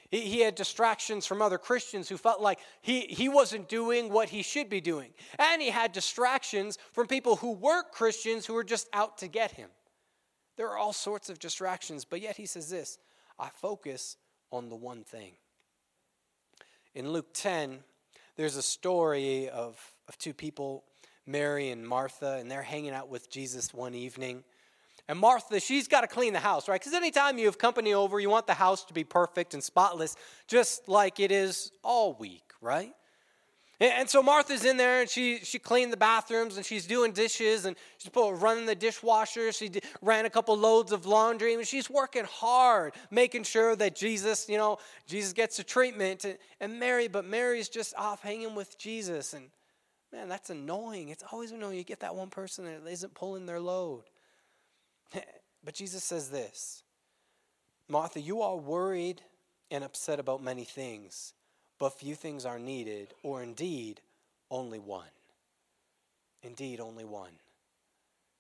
He, 0.10 0.22
he 0.22 0.40
had 0.42 0.56
distractions 0.56 1.26
from 1.26 1.42
other 1.42 1.58
Christians 1.58 2.10
who 2.10 2.18
felt 2.18 2.42
like 2.42 2.60
he, 2.82 3.02
he 3.02 3.30
wasn't 3.30 3.70
doing 3.70 4.10
what 4.10 4.30
he 4.30 4.42
should 4.42 4.70
be 4.70 4.82
doing. 4.82 5.12
And 5.38 5.62
he 5.62 5.70
had 5.70 5.92
distractions 5.92 6.78
from 6.92 7.08
people 7.08 7.38
who 7.38 7.52
weren't 7.52 7.92
Christians 7.92 8.46
who 8.46 8.54
were 8.54 8.64
just 8.64 8.88
out 8.94 9.20
to 9.20 9.28
get 9.28 9.52
him. 9.52 9.70
There 10.58 10.70
are 10.70 10.78
all 10.78 10.94
sorts 10.94 11.30
of 11.30 11.40
distractions, 11.40 12.06
but 12.06 12.22
yet 12.22 12.38
he 12.38 12.46
says 12.46 12.70
this 12.70 12.98
I 13.40 13.50
focus 13.50 14.18
on 14.52 14.70
the 14.70 14.76
one 14.76 15.04
thing. 15.04 15.34
In 16.94 17.10
Luke 17.10 17.34
10, 17.34 17.80
there's 18.38 18.56
a 18.56 18.62
story 18.62 19.50
of, 19.50 19.78
of 20.08 20.18
two 20.18 20.34
people, 20.34 20.84
Mary 21.26 21.70
and 21.70 21.86
Martha, 21.88 22.38
and 22.40 22.50
they're 22.50 22.62
hanging 22.62 22.92
out 22.92 23.10
with 23.10 23.30
Jesus 23.30 23.74
one 23.74 23.94
evening. 23.94 24.44
And 25.08 25.20
Martha, 25.20 25.60
she's 25.60 25.88
got 25.88 26.02
to 26.02 26.08
clean 26.08 26.34
the 26.34 26.40
house, 26.40 26.68
right? 26.68 26.80
Because 26.80 26.94
anytime 26.94 27.38
you 27.38 27.46
have 27.46 27.58
company 27.58 27.94
over, 27.94 28.20
you 28.20 28.30
want 28.30 28.48
the 28.48 28.54
house 28.54 28.84
to 28.86 28.94
be 28.94 29.04
perfect 29.04 29.54
and 29.54 29.64
spotless, 29.64 30.16
just 30.48 30.88
like 30.88 31.20
it 31.20 31.32
is 31.32 31.72
all 31.84 32.16
week, 32.16 32.52
right? 32.60 32.94
And 33.80 34.10
so 34.10 34.24
Martha's 34.24 34.64
in 34.64 34.78
there 34.78 35.02
and 35.02 35.10
she, 35.10 35.40
she 35.40 35.60
cleaned 35.60 35.92
the 35.92 35.98
bathrooms 35.98 36.56
and 36.56 36.66
she's 36.66 36.88
doing 36.88 37.12
dishes 37.12 37.66
and 37.66 37.76
she's 37.98 38.10
running 38.16 38.66
the 38.66 38.76
dishwasher. 38.76 39.52
She 39.52 39.70
ran 40.02 40.26
a 40.26 40.30
couple 40.30 40.56
loads 40.56 40.94
of 40.94 41.06
laundry 41.06 41.54
and 41.56 41.68
she's 41.68 41.90
working 41.90 42.24
hard, 42.24 42.94
making 43.12 43.44
sure 43.44 43.76
that 43.76 43.94
Jesus, 43.94 44.48
you 44.48 44.58
know, 44.58 44.78
Jesus 45.08 45.34
gets 45.34 45.60
a 45.60 45.64
treatment. 45.64 46.24
And, 46.24 46.38
and 46.62 46.80
Mary, 46.80 47.10
but 47.10 47.26
Mary's 47.26 47.68
just 47.68 47.94
off 47.98 48.22
hanging 48.22 48.56
with 48.56 48.78
Jesus. 48.78 49.34
And 49.34 49.50
man, 50.14 50.30
that's 50.30 50.50
annoying. 50.50 51.10
It's 51.10 51.24
always 51.30 51.52
annoying. 51.52 51.78
You 51.78 51.84
get 51.84 52.00
that 52.00 52.16
one 52.16 52.30
person 52.30 52.64
that 52.64 52.90
isn't 52.90 53.14
pulling 53.14 53.46
their 53.46 53.60
load. 53.60 54.04
But 55.66 55.74
Jesus 55.74 56.04
says 56.04 56.30
this 56.30 56.84
Martha, 57.90 58.22
you 58.22 58.44
are 58.44 58.56
worried 58.56 59.24
and 59.72 59.84
upset 59.84 60.20
about 60.20 60.44
many 60.44 60.64
things 60.64 61.34
but 61.80 61.98
few 61.98 62.16
things 62.16 62.46
are 62.46 62.60
needed, 62.60 63.14
or 63.24 63.44
indeed, 63.44 64.02
only 64.50 64.80
one. 64.80 65.08
Indeed, 66.44 66.80
only 66.80 67.06
one. 67.06 67.32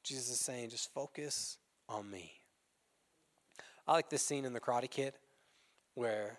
Jesus 0.03 0.29
is 0.29 0.39
saying, 0.39 0.69
just 0.69 0.93
focus 0.93 1.57
on 1.89 2.09
me. 2.09 2.31
I 3.87 3.93
like 3.93 4.09
this 4.09 4.21
scene 4.21 4.45
in 4.45 4.53
The 4.53 4.59
Karate 4.59 4.89
Kid 4.89 5.13
where 5.95 6.37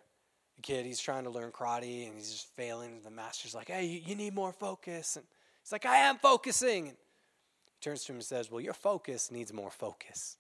the 0.57 0.63
kid, 0.63 0.87
he's 0.87 1.01
trying 1.01 1.25
to 1.25 1.31
learn 1.31 1.51
karate 1.51 2.07
and 2.07 2.17
he's 2.17 2.31
just 2.31 2.55
failing. 2.57 2.93
And 2.93 3.05
the 3.05 3.11
master's 3.11 3.55
like, 3.55 3.69
hey, 3.69 3.85
you, 3.85 4.01
you 4.07 4.15
need 4.15 4.35
more 4.35 4.53
focus. 4.53 5.17
And 5.17 5.25
he's 5.63 5.73
like, 5.73 5.85
I 5.87 5.97
am 5.97 6.17
focusing. 6.17 6.89
And 6.89 6.97
He 6.97 7.81
turns 7.81 8.05
to 8.05 8.13
him 8.13 8.17
and 8.17 8.25
says, 8.25 8.51
Well, 8.51 8.61
your 8.61 8.75
focus 8.75 9.31
needs 9.31 9.53
more 9.53 9.71
focus. 9.71 10.37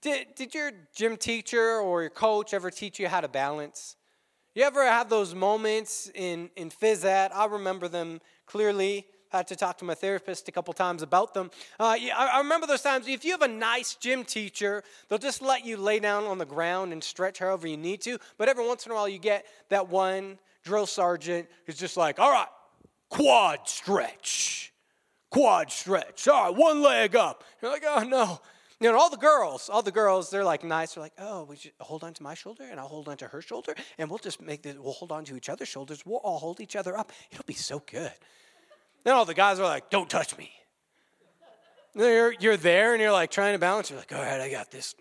Did, 0.00 0.34
did 0.34 0.54
your 0.54 0.70
gym 0.94 1.16
teacher 1.16 1.78
or 1.78 2.02
your 2.02 2.10
coach 2.10 2.52
ever 2.52 2.70
teach 2.70 2.98
you 2.98 3.08
how 3.08 3.20
to 3.22 3.28
balance? 3.28 3.96
You 4.54 4.62
ever 4.62 4.84
have 4.84 5.08
those 5.08 5.34
moments 5.34 6.08
in, 6.14 6.48
in 6.54 6.70
phys 6.70 7.04
ed? 7.04 7.32
I 7.34 7.46
remember 7.46 7.88
them 7.88 8.20
clearly. 8.46 9.04
I 9.32 9.38
had 9.38 9.48
to 9.48 9.56
talk 9.56 9.78
to 9.78 9.84
my 9.84 9.96
therapist 9.96 10.46
a 10.46 10.52
couple 10.52 10.72
times 10.72 11.02
about 11.02 11.34
them. 11.34 11.50
Uh, 11.80 11.96
I, 11.98 12.30
I 12.34 12.38
remember 12.38 12.68
those 12.68 12.82
times. 12.82 13.08
If 13.08 13.24
you 13.24 13.32
have 13.32 13.42
a 13.42 13.48
nice 13.48 13.96
gym 13.96 14.22
teacher, 14.22 14.84
they'll 15.08 15.18
just 15.18 15.42
let 15.42 15.66
you 15.66 15.76
lay 15.76 15.98
down 15.98 16.22
on 16.22 16.38
the 16.38 16.46
ground 16.46 16.92
and 16.92 17.02
stretch 17.02 17.40
however 17.40 17.66
you 17.66 17.76
need 17.76 18.00
to. 18.02 18.16
But 18.38 18.48
every 18.48 18.64
once 18.64 18.86
in 18.86 18.92
a 18.92 18.94
while, 18.94 19.08
you 19.08 19.18
get 19.18 19.44
that 19.70 19.88
one 19.88 20.38
drill 20.62 20.86
sergeant 20.86 21.48
who's 21.66 21.76
just 21.76 21.96
like, 21.96 22.20
all 22.20 22.30
right, 22.30 22.46
quad 23.10 23.68
stretch, 23.68 24.72
quad 25.32 25.72
stretch. 25.72 26.28
All 26.28 26.44
right, 26.44 26.56
one 26.56 26.80
leg 26.80 27.16
up. 27.16 27.42
You're 27.60 27.72
like, 27.72 27.82
oh 27.84 28.04
no. 28.04 28.40
You 28.84 28.92
know, 28.92 28.98
all 28.98 29.08
the 29.08 29.16
girls, 29.16 29.70
all 29.70 29.80
the 29.80 29.90
girls, 29.90 30.28
they're 30.28 30.44
like 30.44 30.62
nice. 30.62 30.92
They're 30.92 31.02
like, 31.02 31.14
oh, 31.18 31.44
we 31.44 31.56
should 31.56 31.72
hold 31.80 32.04
on 32.04 32.12
to 32.12 32.22
my 32.22 32.34
shoulder 32.34 32.64
and 32.70 32.78
I'll 32.78 32.86
hold 32.86 33.08
on 33.08 33.16
to 33.16 33.26
her 33.28 33.40
shoulder 33.40 33.74
and 33.96 34.10
we'll 34.10 34.18
just 34.18 34.42
make 34.42 34.60
this, 34.60 34.76
we'll 34.76 34.92
hold 34.92 35.10
on 35.10 35.24
to 35.24 35.36
each 35.38 35.48
other's 35.48 35.68
shoulders. 35.68 36.04
We'll 36.04 36.18
all 36.18 36.38
hold 36.38 36.60
each 36.60 36.76
other 36.76 36.94
up. 36.94 37.10
It'll 37.32 37.46
be 37.46 37.54
so 37.54 37.82
good. 37.90 38.12
Then 39.02 39.14
all 39.14 39.24
the 39.24 39.32
guys 39.32 39.58
are 39.58 39.64
like, 39.64 39.88
don't 39.88 40.10
touch 40.10 40.36
me. 40.36 40.52
You're, 41.94 42.34
you're 42.34 42.58
there 42.58 42.92
and 42.92 43.00
you're 43.00 43.10
like 43.10 43.30
trying 43.30 43.54
to 43.54 43.58
balance. 43.58 43.88
You're 43.88 44.00
like, 44.00 44.12
all 44.12 44.20
right, 44.20 44.38
I 44.38 44.50
got 44.50 44.70
this. 44.70 44.94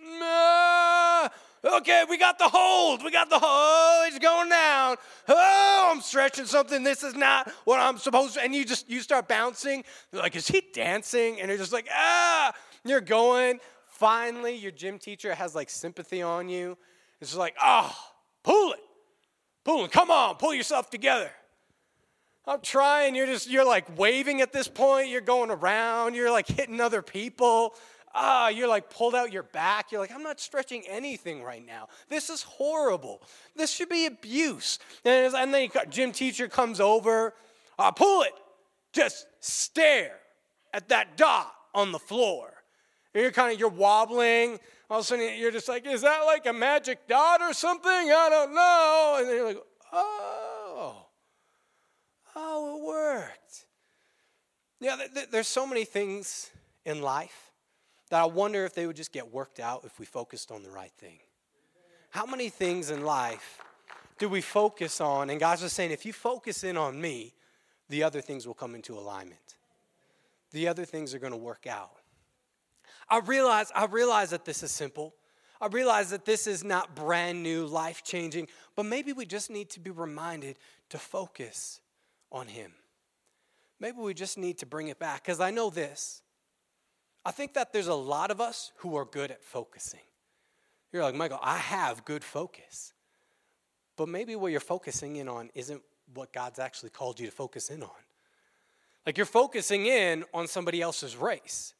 Okay, 1.65 2.05
we 2.09 2.17
got 2.17 2.39
the 2.39 2.47
hold. 2.47 3.03
We 3.03 3.11
got 3.11 3.29
the 3.29 3.39
hold. 3.41 4.07
It's 4.07 4.19
going 4.19 4.47
down. 4.47 4.95
Oh, 5.27 5.89
I'm 5.93 5.99
stretching 5.99 6.45
something. 6.45 6.83
This 6.83 7.03
is 7.03 7.15
not 7.15 7.51
what 7.65 7.81
I'm 7.81 7.97
supposed 7.97 8.35
to. 8.35 8.43
And 8.43 8.55
you 8.55 8.63
just 8.63 8.89
you 8.89 9.01
start 9.01 9.27
bouncing. 9.27 9.83
You're 10.13 10.21
like, 10.21 10.37
is 10.37 10.47
he 10.47 10.61
dancing? 10.73 11.41
And 11.41 11.49
you're 11.49 11.57
just 11.57 11.73
like, 11.73 11.89
ah. 11.93 12.53
You're 12.85 13.01
going. 13.01 13.59
Finally, 14.03 14.57
your 14.57 14.71
gym 14.71 14.99
teacher 14.99 15.33
has 15.33 15.55
like 15.55 15.69
sympathy 15.69 16.21
on 16.21 16.49
you. 16.49 16.77
It's 17.21 17.29
just 17.29 17.39
like, 17.39 17.55
oh, 17.63 17.95
pull 18.43 18.73
it, 18.73 18.81
pull 19.63 19.85
it. 19.85 19.93
Come 19.93 20.11
on, 20.11 20.35
pull 20.35 20.53
yourself 20.53 20.89
together. 20.89 21.31
I'm 22.45 22.59
trying. 22.59 23.15
You're 23.15 23.27
just 23.27 23.49
you're 23.49 23.65
like 23.65 23.97
waving 23.97 24.41
at 24.41 24.51
this 24.51 24.67
point. 24.67 25.07
You're 25.07 25.21
going 25.21 25.49
around. 25.49 26.15
You're 26.15 26.31
like 26.31 26.49
hitting 26.49 26.81
other 26.81 27.01
people. 27.01 27.75
Ah, 28.13 28.49
you're 28.49 28.67
like 28.67 28.89
pulled 28.89 29.15
out 29.15 29.31
your 29.31 29.43
back. 29.43 29.93
You're 29.93 30.01
like, 30.01 30.11
I'm 30.11 30.21
not 30.21 30.41
stretching 30.41 30.83
anything 30.85 31.41
right 31.41 31.65
now. 31.65 31.87
This 32.09 32.29
is 32.29 32.43
horrible. 32.43 33.21
This 33.55 33.71
should 33.71 33.87
be 33.87 34.05
abuse. 34.05 34.79
And, 35.05 35.33
and 35.33 35.53
then 35.53 35.69
gym 35.89 36.11
teacher 36.11 36.49
comes 36.49 36.81
over. 36.81 37.35
Ah, 37.79 37.91
pull 37.91 38.23
it. 38.23 38.33
Just 38.91 39.27
stare 39.39 40.19
at 40.73 40.89
that 40.89 41.15
dot 41.15 41.53
on 41.73 41.93
the 41.93 41.99
floor. 41.99 42.62
You're 43.13 43.31
kind 43.31 43.53
of 43.53 43.59
you're 43.59 43.69
wobbling. 43.69 44.59
All 44.89 44.99
of 44.99 45.05
a 45.05 45.07
sudden 45.07 45.37
you're 45.37 45.51
just 45.51 45.69
like, 45.69 45.85
is 45.85 46.01
that 46.01 46.21
like 46.25 46.45
a 46.45 46.53
magic 46.53 47.07
dot 47.07 47.41
or 47.41 47.53
something? 47.53 47.91
I 47.91 48.27
don't 48.29 48.53
know. 48.53 49.15
And 49.19 49.27
then 49.27 49.35
you're 49.35 49.47
like, 49.47 49.63
oh, 49.91 51.05
oh, 52.35 52.77
it 52.77 52.87
worked. 52.87 53.65
Yeah, 54.79 54.97
there's 55.31 55.47
so 55.47 55.65
many 55.65 55.85
things 55.85 56.51
in 56.85 57.01
life 57.01 57.51
that 58.09 58.21
I 58.21 58.25
wonder 58.25 58.65
if 58.65 58.73
they 58.75 58.85
would 58.85 58.95
just 58.95 59.11
get 59.11 59.31
worked 59.31 59.59
out 59.59 59.85
if 59.85 59.97
we 59.97 60.05
focused 60.05 60.51
on 60.51 60.61
the 60.61 60.69
right 60.69 60.91
thing. 60.97 61.19
How 62.09 62.25
many 62.25 62.49
things 62.49 62.91
in 62.91 63.03
life 63.03 63.59
do 64.19 64.29
we 64.29 64.41
focus 64.41 65.01
on? 65.01 65.29
And 65.29 65.39
God's 65.39 65.61
just 65.61 65.75
saying, 65.75 65.91
if 65.91 66.05
you 66.05 66.13
focus 66.13 66.63
in 66.63 66.77
on 66.77 66.99
me, 66.99 67.33
the 67.89 68.03
other 68.03 68.21
things 68.21 68.45
will 68.45 68.53
come 68.53 68.75
into 68.75 68.97
alignment. 68.97 69.55
The 70.51 70.67
other 70.67 70.85
things 70.85 71.15
are 71.15 71.19
going 71.19 71.31
to 71.31 71.37
work 71.37 71.65
out. 71.65 72.02
I 73.09 73.19
realize, 73.19 73.71
I 73.75 73.85
realize 73.85 74.31
that 74.31 74.45
this 74.45 74.63
is 74.63 74.71
simple. 74.71 75.13
I 75.61 75.67
realize 75.67 76.09
that 76.09 76.25
this 76.25 76.47
is 76.47 76.63
not 76.63 76.95
brand 76.95 77.41
new, 77.41 77.65
life 77.65 78.03
changing, 78.03 78.47
but 78.75 78.85
maybe 78.85 79.13
we 79.13 79.25
just 79.25 79.49
need 79.49 79.69
to 79.71 79.79
be 79.79 79.91
reminded 79.91 80.57
to 80.89 80.97
focus 80.97 81.79
on 82.31 82.47
Him. 82.47 82.73
Maybe 83.79 83.97
we 83.97 84.13
just 84.13 84.37
need 84.37 84.57
to 84.59 84.65
bring 84.65 84.89
it 84.89 84.99
back 84.99 85.23
because 85.23 85.39
I 85.39 85.51
know 85.51 85.69
this. 85.69 86.21
I 87.25 87.31
think 87.31 87.53
that 87.53 87.71
there's 87.71 87.87
a 87.87 87.95
lot 87.95 88.31
of 88.31 88.41
us 88.41 88.71
who 88.77 88.95
are 88.95 89.05
good 89.05 89.31
at 89.31 89.41
focusing. 89.41 90.01
You're 90.91 91.03
like, 91.03 91.15
Michael, 91.15 91.39
I 91.41 91.57
have 91.57 92.05
good 92.05 92.23
focus. 92.23 92.93
But 93.95 94.09
maybe 94.09 94.35
what 94.35 94.51
you're 94.51 94.59
focusing 94.59 95.15
in 95.17 95.27
on 95.27 95.49
isn't 95.55 95.81
what 96.13 96.33
God's 96.33 96.59
actually 96.59 96.89
called 96.89 97.19
you 97.19 97.27
to 97.27 97.31
focus 97.31 97.69
in 97.69 97.83
on. 97.83 97.89
Like 99.05 99.17
you're 99.17 99.25
focusing 99.25 99.85
in 99.85 100.23
on 100.33 100.47
somebody 100.47 100.81
else's 100.81 101.15
race. 101.15 101.73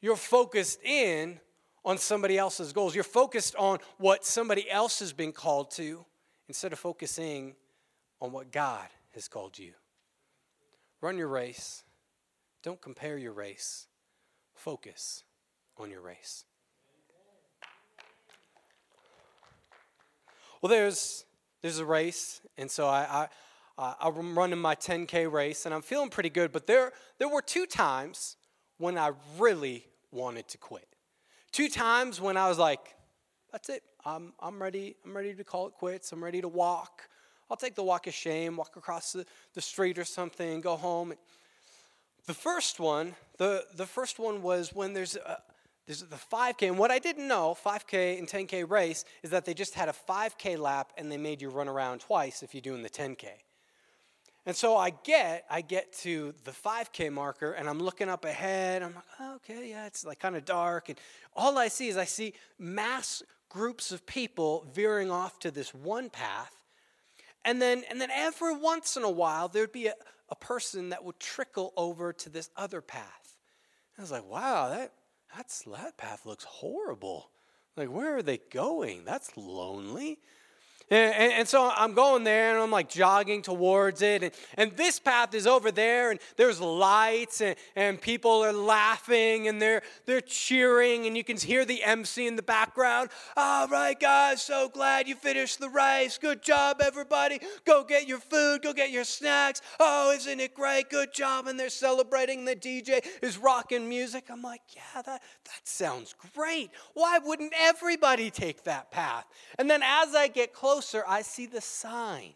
You're 0.00 0.16
focused 0.16 0.82
in 0.84 1.40
on 1.84 1.98
somebody 1.98 2.38
else's 2.38 2.72
goals. 2.72 2.94
You're 2.94 3.04
focused 3.04 3.56
on 3.56 3.78
what 3.98 4.24
somebody 4.24 4.70
else 4.70 5.00
has 5.00 5.12
been 5.12 5.32
called 5.32 5.70
to 5.72 6.04
instead 6.48 6.72
of 6.72 6.78
focusing 6.78 7.54
on 8.20 8.32
what 8.32 8.52
God 8.52 8.86
has 9.14 9.28
called 9.28 9.58
you. 9.58 9.72
Run 11.00 11.16
your 11.16 11.28
race. 11.28 11.84
Don't 12.62 12.80
compare 12.80 13.16
your 13.16 13.32
race. 13.32 13.86
Focus 14.54 15.22
on 15.76 15.90
your 15.90 16.00
race. 16.00 16.44
Well, 20.60 20.70
there's 20.70 21.24
there's 21.62 21.78
a 21.78 21.84
race, 21.84 22.40
and 22.56 22.68
so 22.70 22.88
I, 22.88 23.28
I 23.78 23.94
I'm 24.00 24.36
running 24.36 24.58
my 24.58 24.74
10k 24.74 25.30
race, 25.30 25.66
and 25.66 25.74
I'm 25.74 25.82
feeling 25.82 26.10
pretty 26.10 26.30
good. 26.30 26.50
But 26.50 26.66
there 26.66 26.92
there 27.18 27.28
were 27.28 27.42
two 27.42 27.64
times 27.64 28.36
when 28.78 28.96
I 28.96 29.12
really 29.38 29.84
wanted 30.10 30.48
to 30.48 30.58
quit. 30.58 30.86
Two 31.52 31.68
times 31.68 32.20
when 32.20 32.36
I 32.36 32.48
was 32.48 32.58
like, 32.58 32.94
that's 33.52 33.68
it. 33.68 33.82
I'm, 34.04 34.32
I'm 34.40 34.60
ready. 34.60 34.96
I'm 35.04 35.16
ready 35.16 35.34
to 35.34 35.44
call 35.44 35.66
it 35.66 35.74
quits. 35.74 36.12
I'm 36.12 36.22
ready 36.22 36.40
to 36.40 36.48
walk. 36.48 37.08
I'll 37.50 37.56
take 37.56 37.74
the 37.74 37.82
walk 37.82 38.06
of 38.06 38.14
shame, 38.14 38.56
walk 38.56 38.76
across 38.76 39.12
the, 39.12 39.24
the 39.54 39.60
street 39.60 39.98
or 39.98 40.04
something, 40.04 40.60
go 40.60 40.76
home. 40.76 41.14
The 42.26 42.34
first 42.34 42.78
one, 42.78 43.14
the, 43.38 43.64
the 43.74 43.86
first 43.86 44.18
one 44.18 44.42
was 44.42 44.70
when 44.74 44.92
there's 44.92 45.16
a, 45.16 45.38
there's 45.86 46.02
the 46.02 46.16
5K. 46.16 46.68
And 46.68 46.78
what 46.78 46.90
I 46.90 46.98
didn't 46.98 47.26
know, 47.26 47.56
5K 47.64 48.18
and 48.18 48.28
10K 48.28 48.68
race, 48.70 49.06
is 49.22 49.30
that 49.30 49.46
they 49.46 49.54
just 49.54 49.74
had 49.74 49.88
a 49.88 49.94
5K 50.08 50.58
lap 50.58 50.92
and 50.98 51.10
they 51.10 51.16
made 51.16 51.40
you 51.40 51.48
run 51.48 51.68
around 51.68 52.00
twice 52.00 52.42
if 52.42 52.54
you're 52.54 52.60
doing 52.60 52.82
the 52.82 52.90
10K. 52.90 53.28
And 54.48 54.56
so 54.56 54.78
I 54.78 54.88
get, 55.04 55.44
I 55.50 55.60
get 55.60 55.92
to 55.98 56.32
the 56.44 56.52
5K 56.52 57.12
marker 57.12 57.52
and 57.52 57.68
I'm 57.68 57.80
looking 57.80 58.08
up 58.08 58.24
ahead. 58.24 58.82
I'm 58.82 58.94
like, 58.94 59.04
oh, 59.20 59.34
okay, 59.34 59.68
yeah, 59.68 59.84
it's 59.84 60.06
like 60.06 60.20
kind 60.20 60.36
of 60.36 60.46
dark. 60.46 60.88
And 60.88 60.98
all 61.36 61.58
I 61.58 61.68
see 61.68 61.88
is 61.88 61.98
I 61.98 62.06
see 62.06 62.32
mass 62.58 63.22
groups 63.50 63.92
of 63.92 64.06
people 64.06 64.66
veering 64.72 65.10
off 65.10 65.38
to 65.40 65.50
this 65.50 65.74
one 65.74 66.08
path. 66.08 66.54
And 67.44 67.60
then, 67.60 67.84
and 67.90 68.00
then 68.00 68.08
every 68.10 68.56
once 68.56 68.96
in 68.96 69.02
a 69.02 69.10
while, 69.10 69.48
there'd 69.48 69.70
be 69.70 69.88
a, 69.88 69.94
a 70.30 70.36
person 70.36 70.88
that 70.88 71.04
would 71.04 71.20
trickle 71.20 71.74
over 71.76 72.14
to 72.14 72.30
this 72.30 72.48
other 72.56 72.80
path. 72.80 73.36
And 73.96 74.00
I 74.00 74.02
was 74.02 74.10
like, 74.10 74.26
wow, 74.26 74.70
that, 74.70 74.94
that's, 75.36 75.62
that 75.70 75.98
path 75.98 76.24
looks 76.24 76.44
horrible. 76.44 77.28
Like, 77.76 77.90
where 77.90 78.16
are 78.16 78.22
they 78.22 78.38
going? 78.50 79.04
That's 79.04 79.36
lonely. 79.36 80.20
And, 80.90 81.32
and, 81.32 81.48
so 81.48 81.70
I'm 81.74 81.92
going 81.92 82.24
there 82.24 82.54
and 82.54 82.62
I'm 82.62 82.70
like 82.70 82.88
jogging 82.88 83.42
towards 83.42 84.00
it. 84.00 84.22
And, 84.22 84.32
and 84.54 84.72
this 84.72 84.98
path 84.98 85.34
is 85.34 85.46
over 85.46 85.70
there 85.70 86.10
and 86.10 86.18
there's 86.36 86.60
lights 86.60 87.42
and, 87.42 87.56
and 87.76 88.00
people 88.00 88.42
are 88.42 88.54
laughing 88.54 89.48
and 89.48 89.60
they're, 89.60 89.82
they're 90.06 90.22
cheering 90.22 91.06
and 91.06 91.14
you 91.14 91.22
can 91.22 91.36
hear 91.36 91.66
the 91.66 91.82
MC 91.82 92.26
in 92.26 92.36
the 92.36 92.42
background. 92.42 93.10
All 93.36 93.68
right, 93.68 93.98
guys, 93.98 94.40
so 94.40 94.70
glad 94.70 95.06
you 95.08 95.14
finished 95.14 95.60
the 95.60 95.68
race. 95.68 96.16
Good 96.16 96.42
job, 96.42 96.80
everybody. 96.82 97.38
Go 97.66 97.84
get 97.84 98.08
your 98.08 98.20
food, 98.20 98.62
go 98.62 98.72
get 98.72 98.90
your 98.90 99.04
snacks. 99.04 99.60
Oh, 99.78 100.12
isn't 100.12 100.40
it 100.40 100.54
great? 100.54 100.88
Good 100.88 101.12
job. 101.12 101.48
And 101.48 101.60
they're 101.60 101.68
celebrating. 101.68 102.46
The 102.46 102.56
DJ 102.56 103.04
is 103.22 103.36
rocking 103.36 103.86
music. 103.88 104.24
I'm 104.30 104.42
like, 104.42 104.62
yeah, 104.74 105.02
that, 105.02 105.22
that 105.22 105.60
sounds 105.64 106.14
great. 106.34 106.70
Why 106.94 107.18
wouldn't 107.22 107.52
everybody 107.58 108.30
take 108.30 108.64
that 108.64 108.90
path? 108.90 109.26
And 109.58 109.68
then 109.68 109.82
as 109.82 110.14
I 110.14 110.28
get 110.28 110.54
closer, 110.54 110.77
closer, 110.78 111.02
I 111.08 111.22
see 111.22 111.46
the 111.46 111.60
sign. 111.60 112.34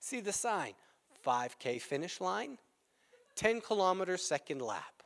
See 0.00 0.18
the 0.18 0.32
sign 0.32 0.72
5K 1.24 1.80
finish 1.80 2.20
line, 2.20 2.58
10 3.36 3.60
kilometers 3.60 4.22
second 4.22 4.60
lap. 4.60 5.04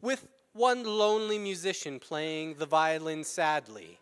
With 0.00 0.24
one 0.52 0.84
lonely 0.84 1.36
musician 1.36 1.98
playing 1.98 2.54
the 2.54 2.66
violin 2.66 3.24
sadly. 3.24 3.98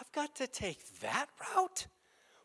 I've 0.00 0.10
got 0.10 0.34
to 0.36 0.48
take 0.48 0.98
that 1.00 1.26
route? 1.54 1.86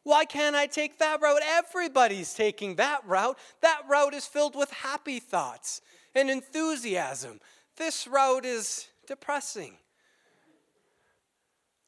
Why 0.04 0.26
can't 0.26 0.56
I 0.56 0.68
take 0.68 1.00
that 1.00 1.22
route? 1.22 1.42
Everybody's 1.44 2.36
taking 2.36 2.76
that 2.76 3.02
route. 3.08 3.36
That 3.62 3.82
route 3.90 4.14
is 4.14 4.28
filled 4.28 4.56
with 4.56 4.70
happy 4.70 5.20
thoughts 5.20 5.82
and 6.14 6.30
enthusiasm. 6.30 7.40
This 7.78 8.06
route 8.08 8.46
is 8.46 8.90
depressing. 9.08 9.78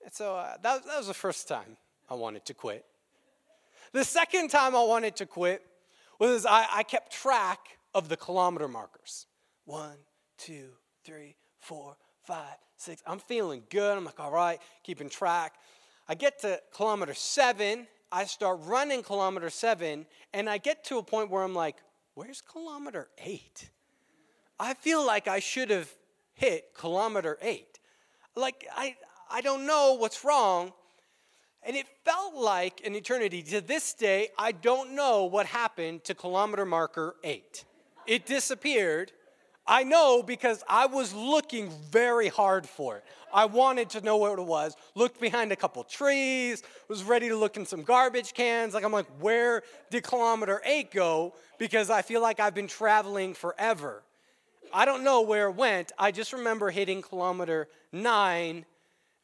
And 0.07 0.13
so 0.13 0.37
uh, 0.37 0.53
that, 0.63 0.85
that 0.85 0.97
was 0.97 1.07
the 1.07 1.13
first 1.13 1.49
time 1.49 1.75
I 2.09 2.13
wanted 2.13 2.45
to 2.45 2.53
quit. 2.53 2.85
The 3.91 4.05
second 4.05 4.47
time 4.47 4.73
I 4.73 4.81
wanted 4.81 5.17
to 5.17 5.25
quit 5.25 5.61
was 6.17 6.45
I, 6.45 6.65
I 6.71 6.83
kept 6.83 7.11
track 7.11 7.59
of 7.93 8.07
the 8.07 8.15
kilometer 8.15 8.69
markers. 8.69 9.25
One, 9.65 9.97
two, 10.37 10.69
three, 11.03 11.35
four, 11.59 11.97
five, 12.23 12.55
six. 12.77 13.03
I'm 13.05 13.19
feeling 13.19 13.63
good. 13.69 13.97
I'm 13.97 14.05
like, 14.05 14.17
all 14.17 14.31
right, 14.31 14.59
keeping 14.81 15.09
track. 15.09 15.55
I 16.07 16.15
get 16.15 16.39
to 16.39 16.61
kilometer 16.73 17.13
seven. 17.13 17.85
I 18.09 18.23
start 18.23 18.61
running 18.63 19.03
kilometer 19.03 19.49
seven, 19.49 20.05
and 20.33 20.49
I 20.49 20.57
get 20.57 20.85
to 20.85 20.99
a 20.99 21.03
point 21.03 21.29
where 21.29 21.43
I'm 21.43 21.53
like, 21.53 21.75
where's 22.13 22.39
kilometer 22.39 23.09
eight? 23.17 23.71
I 24.57 24.73
feel 24.73 25.05
like 25.05 25.27
I 25.27 25.39
should 25.39 25.69
have 25.69 25.93
hit 26.33 26.73
kilometer 26.73 27.37
eight. 27.41 27.81
Like, 28.37 28.65
I, 28.73 28.95
I 29.29 29.41
don't 29.41 29.65
know 29.65 29.93
what's 29.93 30.23
wrong. 30.23 30.73
And 31.63 31.75
it 31.75 31.85
felt 32.05 32.35
like 32.35 32.81
an 32.85 32.95
eternity. 32.95 33.41
To 33.43 33.61
this 33.61 33.93
day, 33.93 34.29
I 34.37 34.51
don't 34.53 34.93
know 34.95 35.25
what 35.25 35.45
happened 35.45 36.03
to 36.05 36.13
kilometer 36.13 36.65
marker 36.65 37.15
eight. 37.23 37.65
It 38.05 38.25
disappeared. 38.25 39.11
I 39.69 39.83
know 39.83 40.23
because 40.23 40.63
I 40.69 40.85
was 40.85 41.13
looking 41.13 41.69
very 41.91 42.29
hard 42.29 42.65
for 42.65 42.97
it. 42.97 43.03
I 43.33 43.45
wanted 43.45 43.89
to 43.91 44.01
know 44.01 44.15
what 44.15 44.39
it 44.39 44.45
was. 44.45 44.77
Looked 44.95 45.19
behind 45.19 45.51
a 45.51 45.57
couple 45.57 45.83
trees, 45.83 46.63
was 46.87 47.03
ready 47.03 47.27
to 47.27 47.35
look 47.35 47.57
in 47.57 47.65
some 47.65 47.83
garbage 47.83 48.33
cans. 48.33 48.73
Like, 48.73 48.85
I'm 48.85 48.93
like, 48.93 49.07
where 49.19 49.63
did 49.91 50.03
kilometer 50.03 50.61
eight 50.63 50.91
go? 50.91 51.33
Because 51.57 51.89
I 51.89 52.01
feel 52.01 52.21
like 52.21 52.39
I've 52.39 52.55
been 52.55 52.67
traveling 52.67 53.33
forever. 53.33 54.03
I 54.73 54.85
don't 54.85 55.03
know 55.03 55.21
where 55.21 55.49
it 55.49 55.55
went. 55.55 55.91
I 55.99 56.11
just 56.11 56.31
remember 56.31 56.69
hitting 56.69 57.01
kilometer 57.01 57.67
nine 57.91 58.65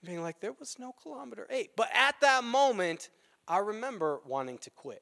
being 0.04 0.22
like, 0.22 0.40
there 0.40 0.54
was 0.54 0.78
no 0.80 0.94
kilometer 1.02 1.48
eight. 1.50 1.72
But 1.76 1.90
at 1.94 2.16
that 2.22 2.44
moment, 2.44 3.10
I 3.48 3.60
remember 3.60 4.20
wanting 4.26 4.58
to 4.60 4.70
quit. 4.70 5.02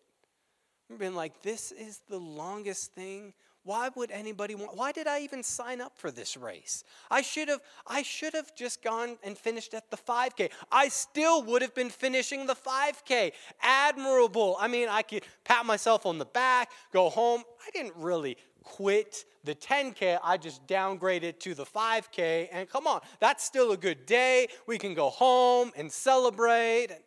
I 0.91 0.97
being 0.97 1.15
like, 1.15 1.41
this 1.41 1.71
is 1.71 2.01
the 2.09 2.19
longest 2.19 2.93
thing. 2.93 3.33
Why 3.63 3.89
would 3.95 4.09
anybody 4.09 4.55
want 4.55 4.75
why 4.75 4.91
did 4.91 5.05
I 5.05 5.19
even 5.19 5.43
sign 5.43 5.81
up 5.81 5.95
for 5.95 6.09
this 6.09 6.35
race? 6.35 6.83
I 7.11 7.21
should 7.21 7.47
have 7.47 7.61
I 7.85 8.01
should 8.01 8.33
have 8.33 8.55
just 8.55 8.81
gone 8.81 9.17
and 9.23 9.37
finished 9.37 9.75
at 9.75 9.91
the 9.91 9.97
5K. 9.97 10.49
I 10.71 10.87
still 10.87 11.43
would 11.43 11.61
have 11.61 11.75
been 11.75 11.91
finishing 11.91 12.47
the 12.47 12.55
5K. 12.55 13.33
Admirable. 13.61 14.57
I 14.59 14.67
mean, 14.67 14.89
I 14.89 15.03
could 15.03 15.23
pat 15.43 15.65
myself 15.65 16.07
on 16.07 16.17
the 16.17 16.25
back, 16.25 16.71
go 16.91 17.09
home. 17.09 17.43
I 17.65 17.69
didn't 17.71 17.95
really 17.95 18.35
quit 18.63 19.25
the 19.43 19.55
10K, 19.55 20.19
I 20.23 20.37
just 20.37 20.65
downgraded 20.67 21.39
to 21.39 21.53
the 21.53 21.65
5K. 21.65 22.49
And 22.51 22.69
come 22.69 22.87
on, 22.87 23.01
that's 23.19 23.43
still 23.43 23.71
a 23.71 23.77
good 23.77 24.05
day. 24.05 24.47
We 24.67 24.77
can 24.77 24.93
go 24.93 25.09
home 25.09 25.71
and 25.75 25.91
celebrate. 25.91 26.87
And 26.91 27.03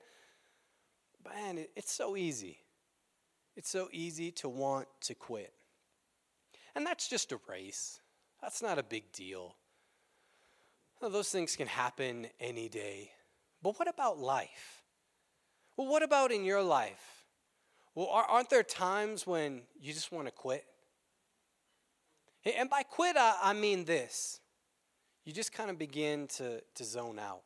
man, 1.24 1.66
it's 1.76 1.92
so 1.92 2.16
easy. 2.16 2.58
It's 3.56 3.70
so 3.70 3.88
easy 3.92 4.32
to 4.32 4.48
want 4.48 4.88
to 5.02 5.14
quit. 5.14 5.52
And 6.74 6.84
that's 6.84 7.08
just 7.08 7.30
a 7.30 7.38
race, 7.48 8.00
that's 8.42 8.60
not 8.60 8.78
a 8.78 8.82
big 8.82 9.12
deal. 9.12 9.56
those 11.00 11.30
things 11.30 11.54
can 11.54 11.68
happen 11.68 12.26
any 12.40 12.68
day. 12.68 13.10
But 13.62 13.78
what 13.78 13.88
about 13.88 14.18
life? 14.18 14.82
Well, 15.76 15.86
what 15.86 16.02
about 16.02 16.32
in 16.32 16.44
your 16.44 16.62
life? 16.62 17.26
Well, 17.94 18.08
aren't 18.08 18.50
there 18.50 18.62
times 18.62 19.26
when 19.26 19.62
you 19.80 19.92
just 19.92 20.10
want 20.10 20.26
to 20.26 20.32
quit? 20.32 20.64
And 22.44 22.68
by 22.68 22.82
quit, 22.82 23.16
I, 23.16 23.36
I 23.42 23.52
mean 23.52 23.84
this 23.84 24.40
you 25.24 25.32
just 25.32 25.52
kind 25.52 25.70
of 25.70 25.78
begin 25.78 26.26
to, 26.26 26.60
to 26.74 26.84
zone 26.84 27.18
out. 27.18 27.42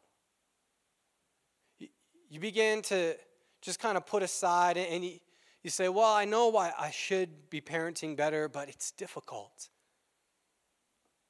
You, 1.78 1.88
you 2.28 2.40
begin 2.40 2.82
to 2.82 3.16
just 3.62 3.78
kind 3.78 3.96
of 3.96 4.04
put 4.04 4.22
aside 4.22 4.76
and 4.76 5.04
you, 5.04 5.18
you 5.62 5.70
say, 5.70 5.88
Well, 5.88 6.12
I 6.12 6.24
know 6.24 6.48
why 6.48 6.72
I 6.78 6.90
should 6.90 7.50
be 7.50 7.60
parenting 7.60 8.16
better, 8.16 8.48
but 8.48 8.68
it's 8.68 8.90
difficult. 8.90 9.68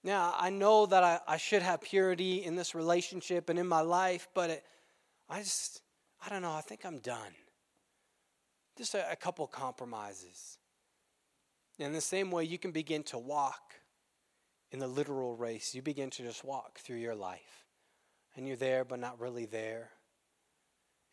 Now, 0.05 0.35
I 0.39 0.51
know 0.51 0.87
that 0.87 1.03
I, 1.03 1.21
I 1.27 1.37
should 1.37 1.63
have 1.63 1.81
purity 1.81 2.45
in 2.45 2.55
this 2.55 2.75
relationship 2.75 3.51
and 3.51 3.59
in 3.59 3.67
my 3.67 3.81
life, 3.81 4.29
but 4.33 4.51
it, 4.51 4.65
I 5.29 5.41
just, 5.41 5.83
I 6.25 6.29
don't 6.29 6.41
know, 6.41 6.53
I 6.53 6.61
think 6.61 6.87
I'm 6.87 6.99
done. 6.99 7.33
Just 8.77 8.95
a, 8.95 9.11
a 9.11 9.17
couple 9.17 9.47
compromises. 9.49 10.58
In 11.79 11.93
the 11.93 12.01
same 12.01 12.31
way, 12.31 12.45
you 12.45 12.59
can 12.59 12.73
begin 12.73 13.03
to 13.05 13.19
walk 13.19 13.75
in 14.71 14.79
the 14.79 14.88
literal 14.88 15.37
race. 15.37 15.75
You 15.75 15.83
begin 15.83 16.11
to 16.11 16.23
just 16.23 16.45
walk 16.45 16.79
through 16.79 16.97
your 16.97 17.14
life. 17.14 17.64
And 18.37 18.47
you're 18.47 18.57
there, 18.57 18.85
but 18.85 18.99
not 18.99 19.21
really 19.21 19.47
there. 19.47 19.91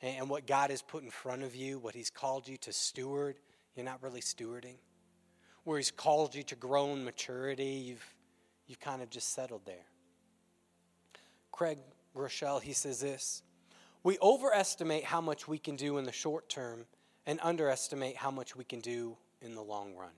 And 0.02 0.30
what 0.30 0.46
God 0.46 0.70
has 0.70 0.82
put 0.82 1.04
in 1.04 1.10
front 1.10 1.44
of 1.44 1.56
you, 1.56 1.80
what 1.80 1.96
He's 1.96 2.10
called 2.10 2.48
you 2.48 2.58
to 2.58 2.74
steward, 2.74 3.38
you're 3.76 3.86
not 3.86 4.04
really 4.04 4.22
stewarding. 4.22 4.76
Where 5.64 5.78
He's 5.78 5.92
called 5.92 6.36
you 6.36 6.44
to 6.44 6.56
grow 6.56 6.94
in 6.94 7.04
maturity, 7.04 7.66
you've, 7.66 8.06
you've 8.68 8.80
kind 8.80 9.02
of 9.02 9.10
just 9.10 9.34
settled 9.34 9.66
there. 9.66 9.86
Craig 11.52 11.80
Groeschel, 12.16 12.62
he 12.62 12.74
says 12.74 13.00
this 13.00 13.42
We 14.04 14.18
overestimate 14.22 15.06
how 15.06 15.22
much 15.22 15.48
we 15.48 15.58
can 15.58 15.76
do 15.76 15.98
in 15.98 16.06
the 16.06 16.12
short 16.12 16.50
term 16.50 16.86
and 17.26 17.40
underestimate 17.42 18.18
how 18.18 18.30
much 18.30 18.56
we 18.56 18.64
can 18.64 18.82
do 18.82 19.18
in 19.42 19.56
the 19.56 19.64
long 19.64 19.96
run. 19.96 20.12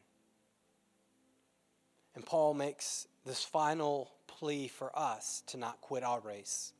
And 2.17 2.25
Paul 2.25 2.55
makes 2.55 3.07
this 3.27 3.43
final 3.43 4.09
plea 4.25 4.67
for 4.67 4.89
us 4.97 5.43
to 5.45 5.57
not 5.57 5.81
quit 5.81 6.03
our 6.03 6.19
race 6.19 6.73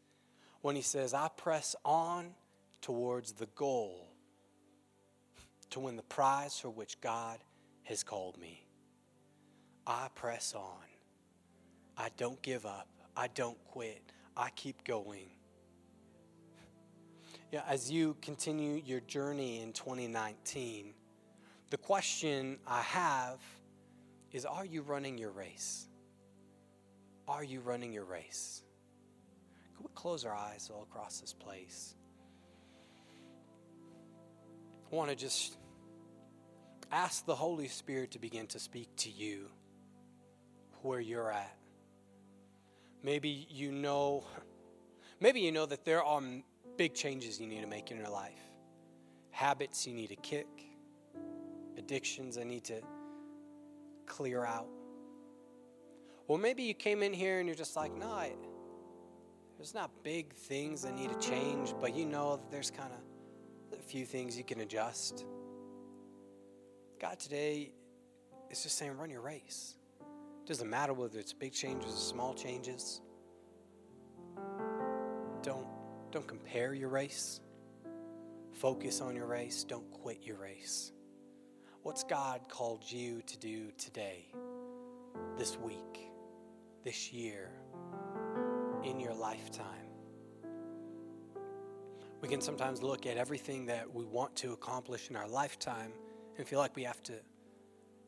when 0.62 0.76
he 0.76 0.82
says, 0.82 1.14
I 1.14 1.28
press 1.28 1.76
on 1.86 2.32
towards 2.82 3.34
the 3.34 3.46
goal 3.54 4.08
to 5.70 5.80
win 5.80 5.96
the 5.96 6.02
prize 6.02 6.58
for 6.58 6.72
which 6.72 7.00
God 7.02 7.38
has 7.84 8.02
called 8.02 8.40
me. 8.40 8.66
I 9.86 10.08
press 10.16 10.56
on. 10.56 10.88
I 11.96 12.10
don't 12.18 12.42
give 12.42 12.66
up. 12.66 12.88
I 13.16 13.28
don't 13.28 13.64
quit. 13.68 14.02
I 14.36 14.50
keep 14.56 14.84
going. 14.86 15.30
Yeah, 17.52 17.62
as 17.68 17.92
you 17.92 18.18
continue 18.24 18.82
your 18.84 19.02
journey 19.02 19.62
in 19.62 19.72
2019, 19.72 20.96
the 21.70 21.78
question 21.78 22.58
I 22.66 22.82
have 22.82 23.38
is 24.32 24.46
Are 24.46 24.66
you 24.66 24.82
running 24.82 25.18
your 25.18 25.32
race? 25.32 25.88
Are 27.28 27.44
you 27.44 27.60
running 27.60 27.92
your 27.92 28.06
race? 28.06 28.64
Can 29.76 29.84
we 29.84 29.92
close 29.94 30.26
our 30.26 30.34
eyes 30.34 30.72
all 30.74 30.84
across 30.84 31.20
this 31.20 31.34
place? 31.34 31.94
I 34.92 34.96
want 34.96 35.10
to 35.10 35.16
just 35.16 35.58
ask 36.92 37.26
the 37.26 37.36
Holy 37.36 37.68
Spirit 37.68 38.12
to 38.12 38.20
begin 38.20 38.48
to 38.48 38.60
speak 38.60 38.88
to 38.98 39.10
you 39.10 39.50
where 40.82 41.02
you're 41.02 41.30
at. 41.30 41.56
Maybe 43.04 43.46
you 43.50 43.72
know, 43.72 44.24
maybe 45.20 45.42
you 45.42 45.52
know 45.52 45.66
that 45.66 45.84
there 45.84 46.04
are 46.04 46.22
big 46.78 46.94
changes 46.94 47.40
you 47.40 47.48
need 47.48 47.62
to 47.62 47.68
make 47.68 47.92
in 47.92 47.98
your 47.98 48.10
life. 48.10 48.40
Habits 49.32 49.86
you 49.86 49.94
need 49.94 50.08
to 50.08 50.16
kick, 50.16 50.48
addictions 51.78 52.38
I 52.38 52.44
need 52.44 52.64
to 52.66 52.82
clear 54.08 54.46
out. 54.46 54.68
Well, 56.28 56.38
maybe 56.38 56.64
you 56.64 56.74
came 56.74 57.04
in 57.04 57.14
here 57.14 57.40
and 57.40 57.48
you're 57.48 57.56
just 57.56 57.76
like, 57.76 57.96
no, 57.96 58.08
I, 58.08 58.34
there's 59.58 59.74
not 59.74 59.92
big 60.04 60.34
things 60.34 60.82
that 60.82 60.96
need 60.96 61.10
to 61.10 61.20
change, 61.20 61.74
but 61.80 61.96
you 61.96 62.06
know 62.06 62.40
there's 62.52 62.70
kind 62.70 62.92
of 62.92 63.80
a 63.80 63.82
few 63.82 64.06
things 64.06 64.38
you 64.38 64.44
can 64.44 64.60
adjust. 64.62 65.26
God 67.00 67.20
today 67.20 67.72
is 68.50 68.64
just 68.64 68.78
saying, 68.78 68.98
run 68.98 69.10
your 69.10 69.22
race. 69.22 69.76
It 70.00 70.48
doesn't 70.48 70.70
matter 70.70 70.94
whether 70.94 71.20
it's 71.20 71.34
big 71.34 71.54
changes 71.54 71.94
or 71.94 71.98
small 71.98 72.34
changes. 72.34 73.02
Don't, 75.44 75.68
don't 76.12 76.28
compare 76.28 76.74
your 76.74 76.90
race. 76.90 77.40
Focus 78.54 79.02
on 79.02 79.16
your 79.16 79.28
race. 79.28 79.64
Don't 79.64 79.90
quit 79.92 80.24
your 80.24 80.38
race. 80.38 80.92
What's 81.88 82.04
God 82.04 82.42
called 82.50 82.84
you 82.86 83.22
to 83.28 83.38
do 83.38 83.72
today, 83.78 84.26
this 85.38 85.58
week, 85.58 86.12
this 86.84 87.14
year, 87.14 87.50
in 88.84 89.00
your 89.00 89.14
lifetime? 89.14 89.88
We 92.20 92.28
can 92.28 92.42
sometimes 92.42 92.84
look 92.84 93.06
at 93.06 93.16
everything 93.16 93.68
that 93.68 93.90
we 93.90 94.04
want 94.04 94.36
to 94.36 94.52
accomplish 94.52 95.10
in 95.10 95.16
our 95.16 95.30
lifetime 95.30 95.94
and 96.38 96.46
feel 96.46 96.60
like 96.60 96.76
we 96.76 96.84
have 96.84 97.02
to, 97.04 97.14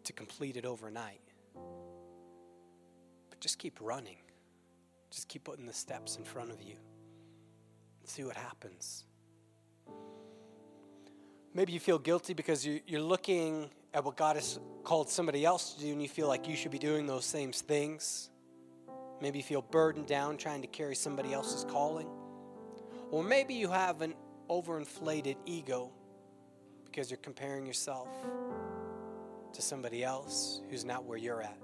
to 0.03 0.11
complete 0.11 0.57
it 0.57 0.65
overnight. 0.65 1.21
But 3.29 3.39
just 3.39 3.59
keep 3.59 3.77
running. 3.79 4.17
Just 5.09 5.29
keep 5.29 5.45
putting 5.45 5.65
the 5.65 5.73
steps 5.73 6.17
in 6.17 6.25
front 6.25 6.51
of 6.51 6.61
you 6.61 6.75
and 8.01 8.09
see 8.09 8.25
what 8.25 8.35
happens. 8.35 9.05
Maybe 11.53 11.73
you 11.73 11.79
feel 11.79 11.99
guilty 11.99 12.33
because 12.33 12.65
you're 12.65 13.01
looking 13.01 13.69
at 13.93 14.03
what 14.03 14.15
God 14.15 14.35
has 14.35 14.59
called 14.83 15.09
somebody 15.09 15.43
else 15.43 15.73
to 15.73 15.81
do 15.81 15.91
and 15.91 16.01
you 16.01 16.07
feel 16.07 16.27
like 16.27 16.47
you 16.47 16.55
should 16.55 16.71
be 16.71 16.79
doing 16.79 17.07
those 17.07 17.25
same 17.25 17.51
things. 17.51 18.29
Maybe 19.21 19.39
you 19.39 19.43
feel 19.43 19.61
burdened 19.61 20.07
down 20.07 20.37
trying 20.37 20.61
to 20.61 20.67
carry 20.67 20.95
somebody 20.95 21.33
else's 21.33 21.65
calling. 21.65 22.07
Or 23.11 23.23
maybe 23.23 23.55
you 23.55 23.69
have 23.69 24.01
an 24.01 24.13
overinflated 24.49 25.37
ego 25.45 25.91
because 26.85 27.09
you're 27.09 27.17
comparing 27.17 27.65
yourself 27.65 28.07
to 29.53 29.61
somebody 29.61 30.03
else 30.03 30.61
who's 30.69 30.85
not 30.85 31.05
where 31.05 31.17
you're 31.17 31.41
at. 31.41 31.57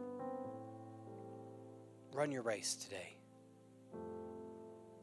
Run 2.13 2.32
your 2.32 2.41
race 2.41 2.74
today. 2.76 3.17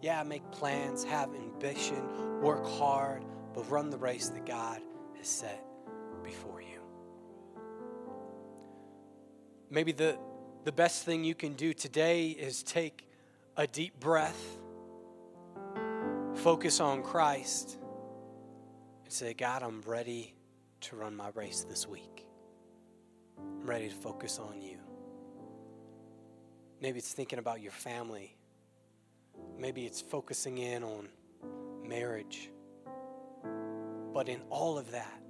Yeah, 0.01 0.23
make 0.25 0.49
plans, 0.51 1.05
have 1.05 1.33
ambition, 1.35 2.41
work 2.41 2.67
hard, 2.67 3.23
but 3.55 3.71
run 3.71 3.91
the 3.91 3.99
race 3.99 4.29
that 4.29 4.47
God 4.47 4.81
has 5.19 5.29
set 5.29 5.65
before 6.23 6.61
you. 6.61 6.81
Maybe 9.71 9.93
the, 9.93 10.19
the 10.65 10.73
best 10.73 11.05
thing 11.05 11.25
you 11.25 11.35
can 11.35 11.55
do 11.55 11.73
today 11.73 12.29
is 12.29 12.63
take 12.63 13.09
a 13.57 13.67
deep 13.67 13.99
breath, 14.01 14.59
focus 16.35 16.81
on 16.81 17.03
Christ, 17.03 17.79
and 19.05 19.13
say, 19.13 19.35
God, 19.35 19.63
I'm 19.63 19.83
ready 19.83 20.35
to 20.83 20.97
run 20.97 21.17
my 21.17 21.31
race 21.35 21.65
this 21.69 21.87
week. 21.87 22.27
I'm 23.39 23.67
ready 23.67 23.89
to 23.89 23.95
focus 23.95 24.39
on 24.39 24.61
you. 24.61 24.79
Maybe 26.81 26.99
it's 26.99 27.13
thinking 27.13 27.39
about 27.39 27.61
your 27.61 27.73
family. 27.73 28.37
Maybe 29.57 29.87
it's 29.87 30.01
focusing 30.01 30.59
in 30.59 30.83
on 30.83 31.09
marriage. 31.87 32.51
But 34.13 34.29
in 34.29 34.41
all 34.51 34.79
of 34.79 34.91
that, 34.91 35.21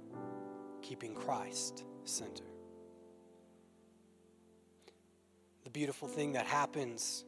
keeping 0.81 1.13
Christ 1.15 1.85
center. 2.03 2.43
The 5.63 5.69
beautiful 5.69 6.07
thing 6.07 6.33
that 6.33 6.45
happens 6.45 7.23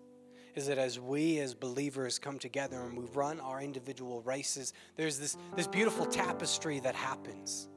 is 0.55 0.67
that 0.67 0.77
as 0.77 0.99
we 0.99 1.39
as 1.39 1.53
believers 1.53 2.17
come 2.17 2.39
together 2.39 2.81
and 2.81 2.97
we 2.97 3.05
run 3.13 3.39
our 3.39 3.61
individual 3.61 4.21
races, 4.21 4.73
there's 4.95 5.19
this, 5.19 5.37
this 5.55 5.67
beautiful 5.67 6.05
tapestry 6.05 6.79
that 6.79 6.95
happens. 6.95 7.67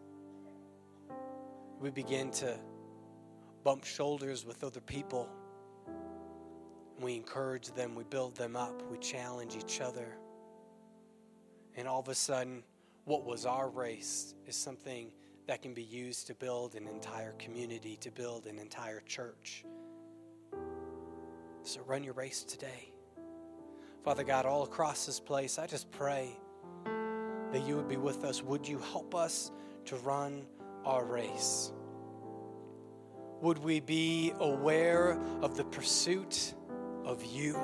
We 1.81 1.91
begin 1.91 2.31
to 2.33 2.59
bump 3.65 3.85
shoulders 3.85 4.45
with 4.45 4.63
other 4.65 4.81
people. 4.81 5.29
We 7.01 7.15
encourage 7.15 7.69
them, 7.73 7.95
we 7.95 8.05
build 8.05 8.37
them 8.37 8.57
up, 8.57 8.83
we 8.91 8.99
challenge 8.99 9.57
each 9.57 9.81
other. 9.81 10.17
And 11.77 11.87
all 11.87 12.01
of 12.01 12.09
a 12.09 12.15
sudden, 12.15 12.63
what 13.09 13.25
was 13.25 13.47
our 13.47 13.71
race 13.71 14.35
is 14.47 14.55
something 14.55 15.11
that 15.47 15.63
can 15.63 15.73
be 15.73 15.83
used 15.83 16.27
to 16.27 16.35
build 16.35 16.75
an 16.75 16.87
entire 16.87 17.33
community, 17.39 17.97
to 17.97 18.11
build 18.11 18.47
an 18.47 18.59
entire 18.59 19.01
church. 19.07 19.65
So 21.63 21.81
run 21.87 22.05
your 22.05 22.13
race 22.13 22.45
today. 22.45 22.93
Father 24.05 24.25
God, 24.25 24.45
all 24.45 24.63
across 24.63 25.07
this 25.07 25.21
place, 25.21 25.59
I 25.59 25.67
just 25.67 25.91
pray 25.91 26.39
that 26.85 27.67
you 27.67 27.77
would 27.77 27.89
be 27.89 27.97
with 27.97 28.25
us. 28.25 28.43
Would 28.43 28.69
you 28.69 28.79
help 28.79 29.15
us 29.15 29.53
to 29.87 29.97
run 29.97 30.45
our 30.85 31.07
race? 31.07 31.73
Would 33.41 33.57
we 33.57 33.81
be 33.81 34.35
aware 34.39 35.19
of 35.41 35.57
the 35.57 35.65
pursuit 35.65 36.53
of 37.07 37.25
you 37.25 37.59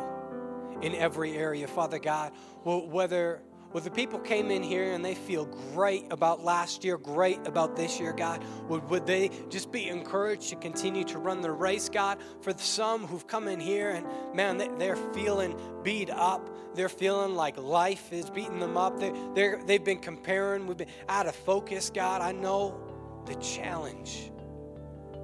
in 0.80 0.94
every 0.94 1.36
area, 1.36 1.66
Father 1.66 1.98
God? 1.98 2.32
Whether 2.64 3.42
whether 3.74 3.90
people 3.90 4.20
came 4.20 4.52
in 4.52 4.62
here 4.62 4.92
and 4.92 5.04
they 5.04 5.16
feel 5.16 5.46
great 5.74 6.06
about 6.12 6.44
last 6.44 6.84
year, 6.84 6.96
great 6.96 7.44
about 7.44 7.74
this 7.74 7.98
year, 7.98 8.12
God, 8.12 8.40
would, 8.68 8.88
would 8.88 9.04
they 9.04 9.32
just 9.50 9.72
be 9.72 9.88
encouraged 9.88 10.50
to 10.50 10.56
continue 10.56 11.02
to 11.02 11.18
run 11.18 11.40
the 11.40 11.50
race, 11.50 11.88
God? 11.88 12.18
For 12.40 12.56
some 12.56 13.04
who've 13.04 13.26
come 13.26 13.48
in 13.48 13.58
here 13.58 13.90
and, 13.90 14.06
man, 14.32 14.58
they're 14.78 14.94
feeling 14.94 15.58
beat 15.82 16.08
up. 16.08 16.48
They're 16.76 16.88
feeling 16.88 17.34
like 17.34 17.56
life 17.56 18.12
is 18.12 18.30
beating 18.30 18.60
them 18.60 18.76
up. 18.76 19.00
They're, 19.00 19.34
they're, 19.34 19.60
they've 19.64 19.82
been 19.82 19.98
comparing. 19.98 20.68
We've 20.68 20.76
been 20.76 20.86
out 21.08 21.26
of 21.26 21.34
focus, 21.34 21.90
God. 21.92 22.22
I 22.22 22.30
know 22.30 22.80
the 23.26 23.34
challenge. 23.34 24.30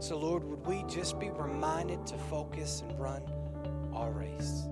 So, 0.01 0.19
Lord, 0.19 0.43
would 0.43 0.67
we 0.67 0.83
just 0.93 1.21
be 1.21 1.31
reminded 1.31 2.05
to 2.09 2.19
focus 2.19 2.83
and 2.83 2.99
run 2.99 3.23
our 3.95 4.11
race? 4.11 4.65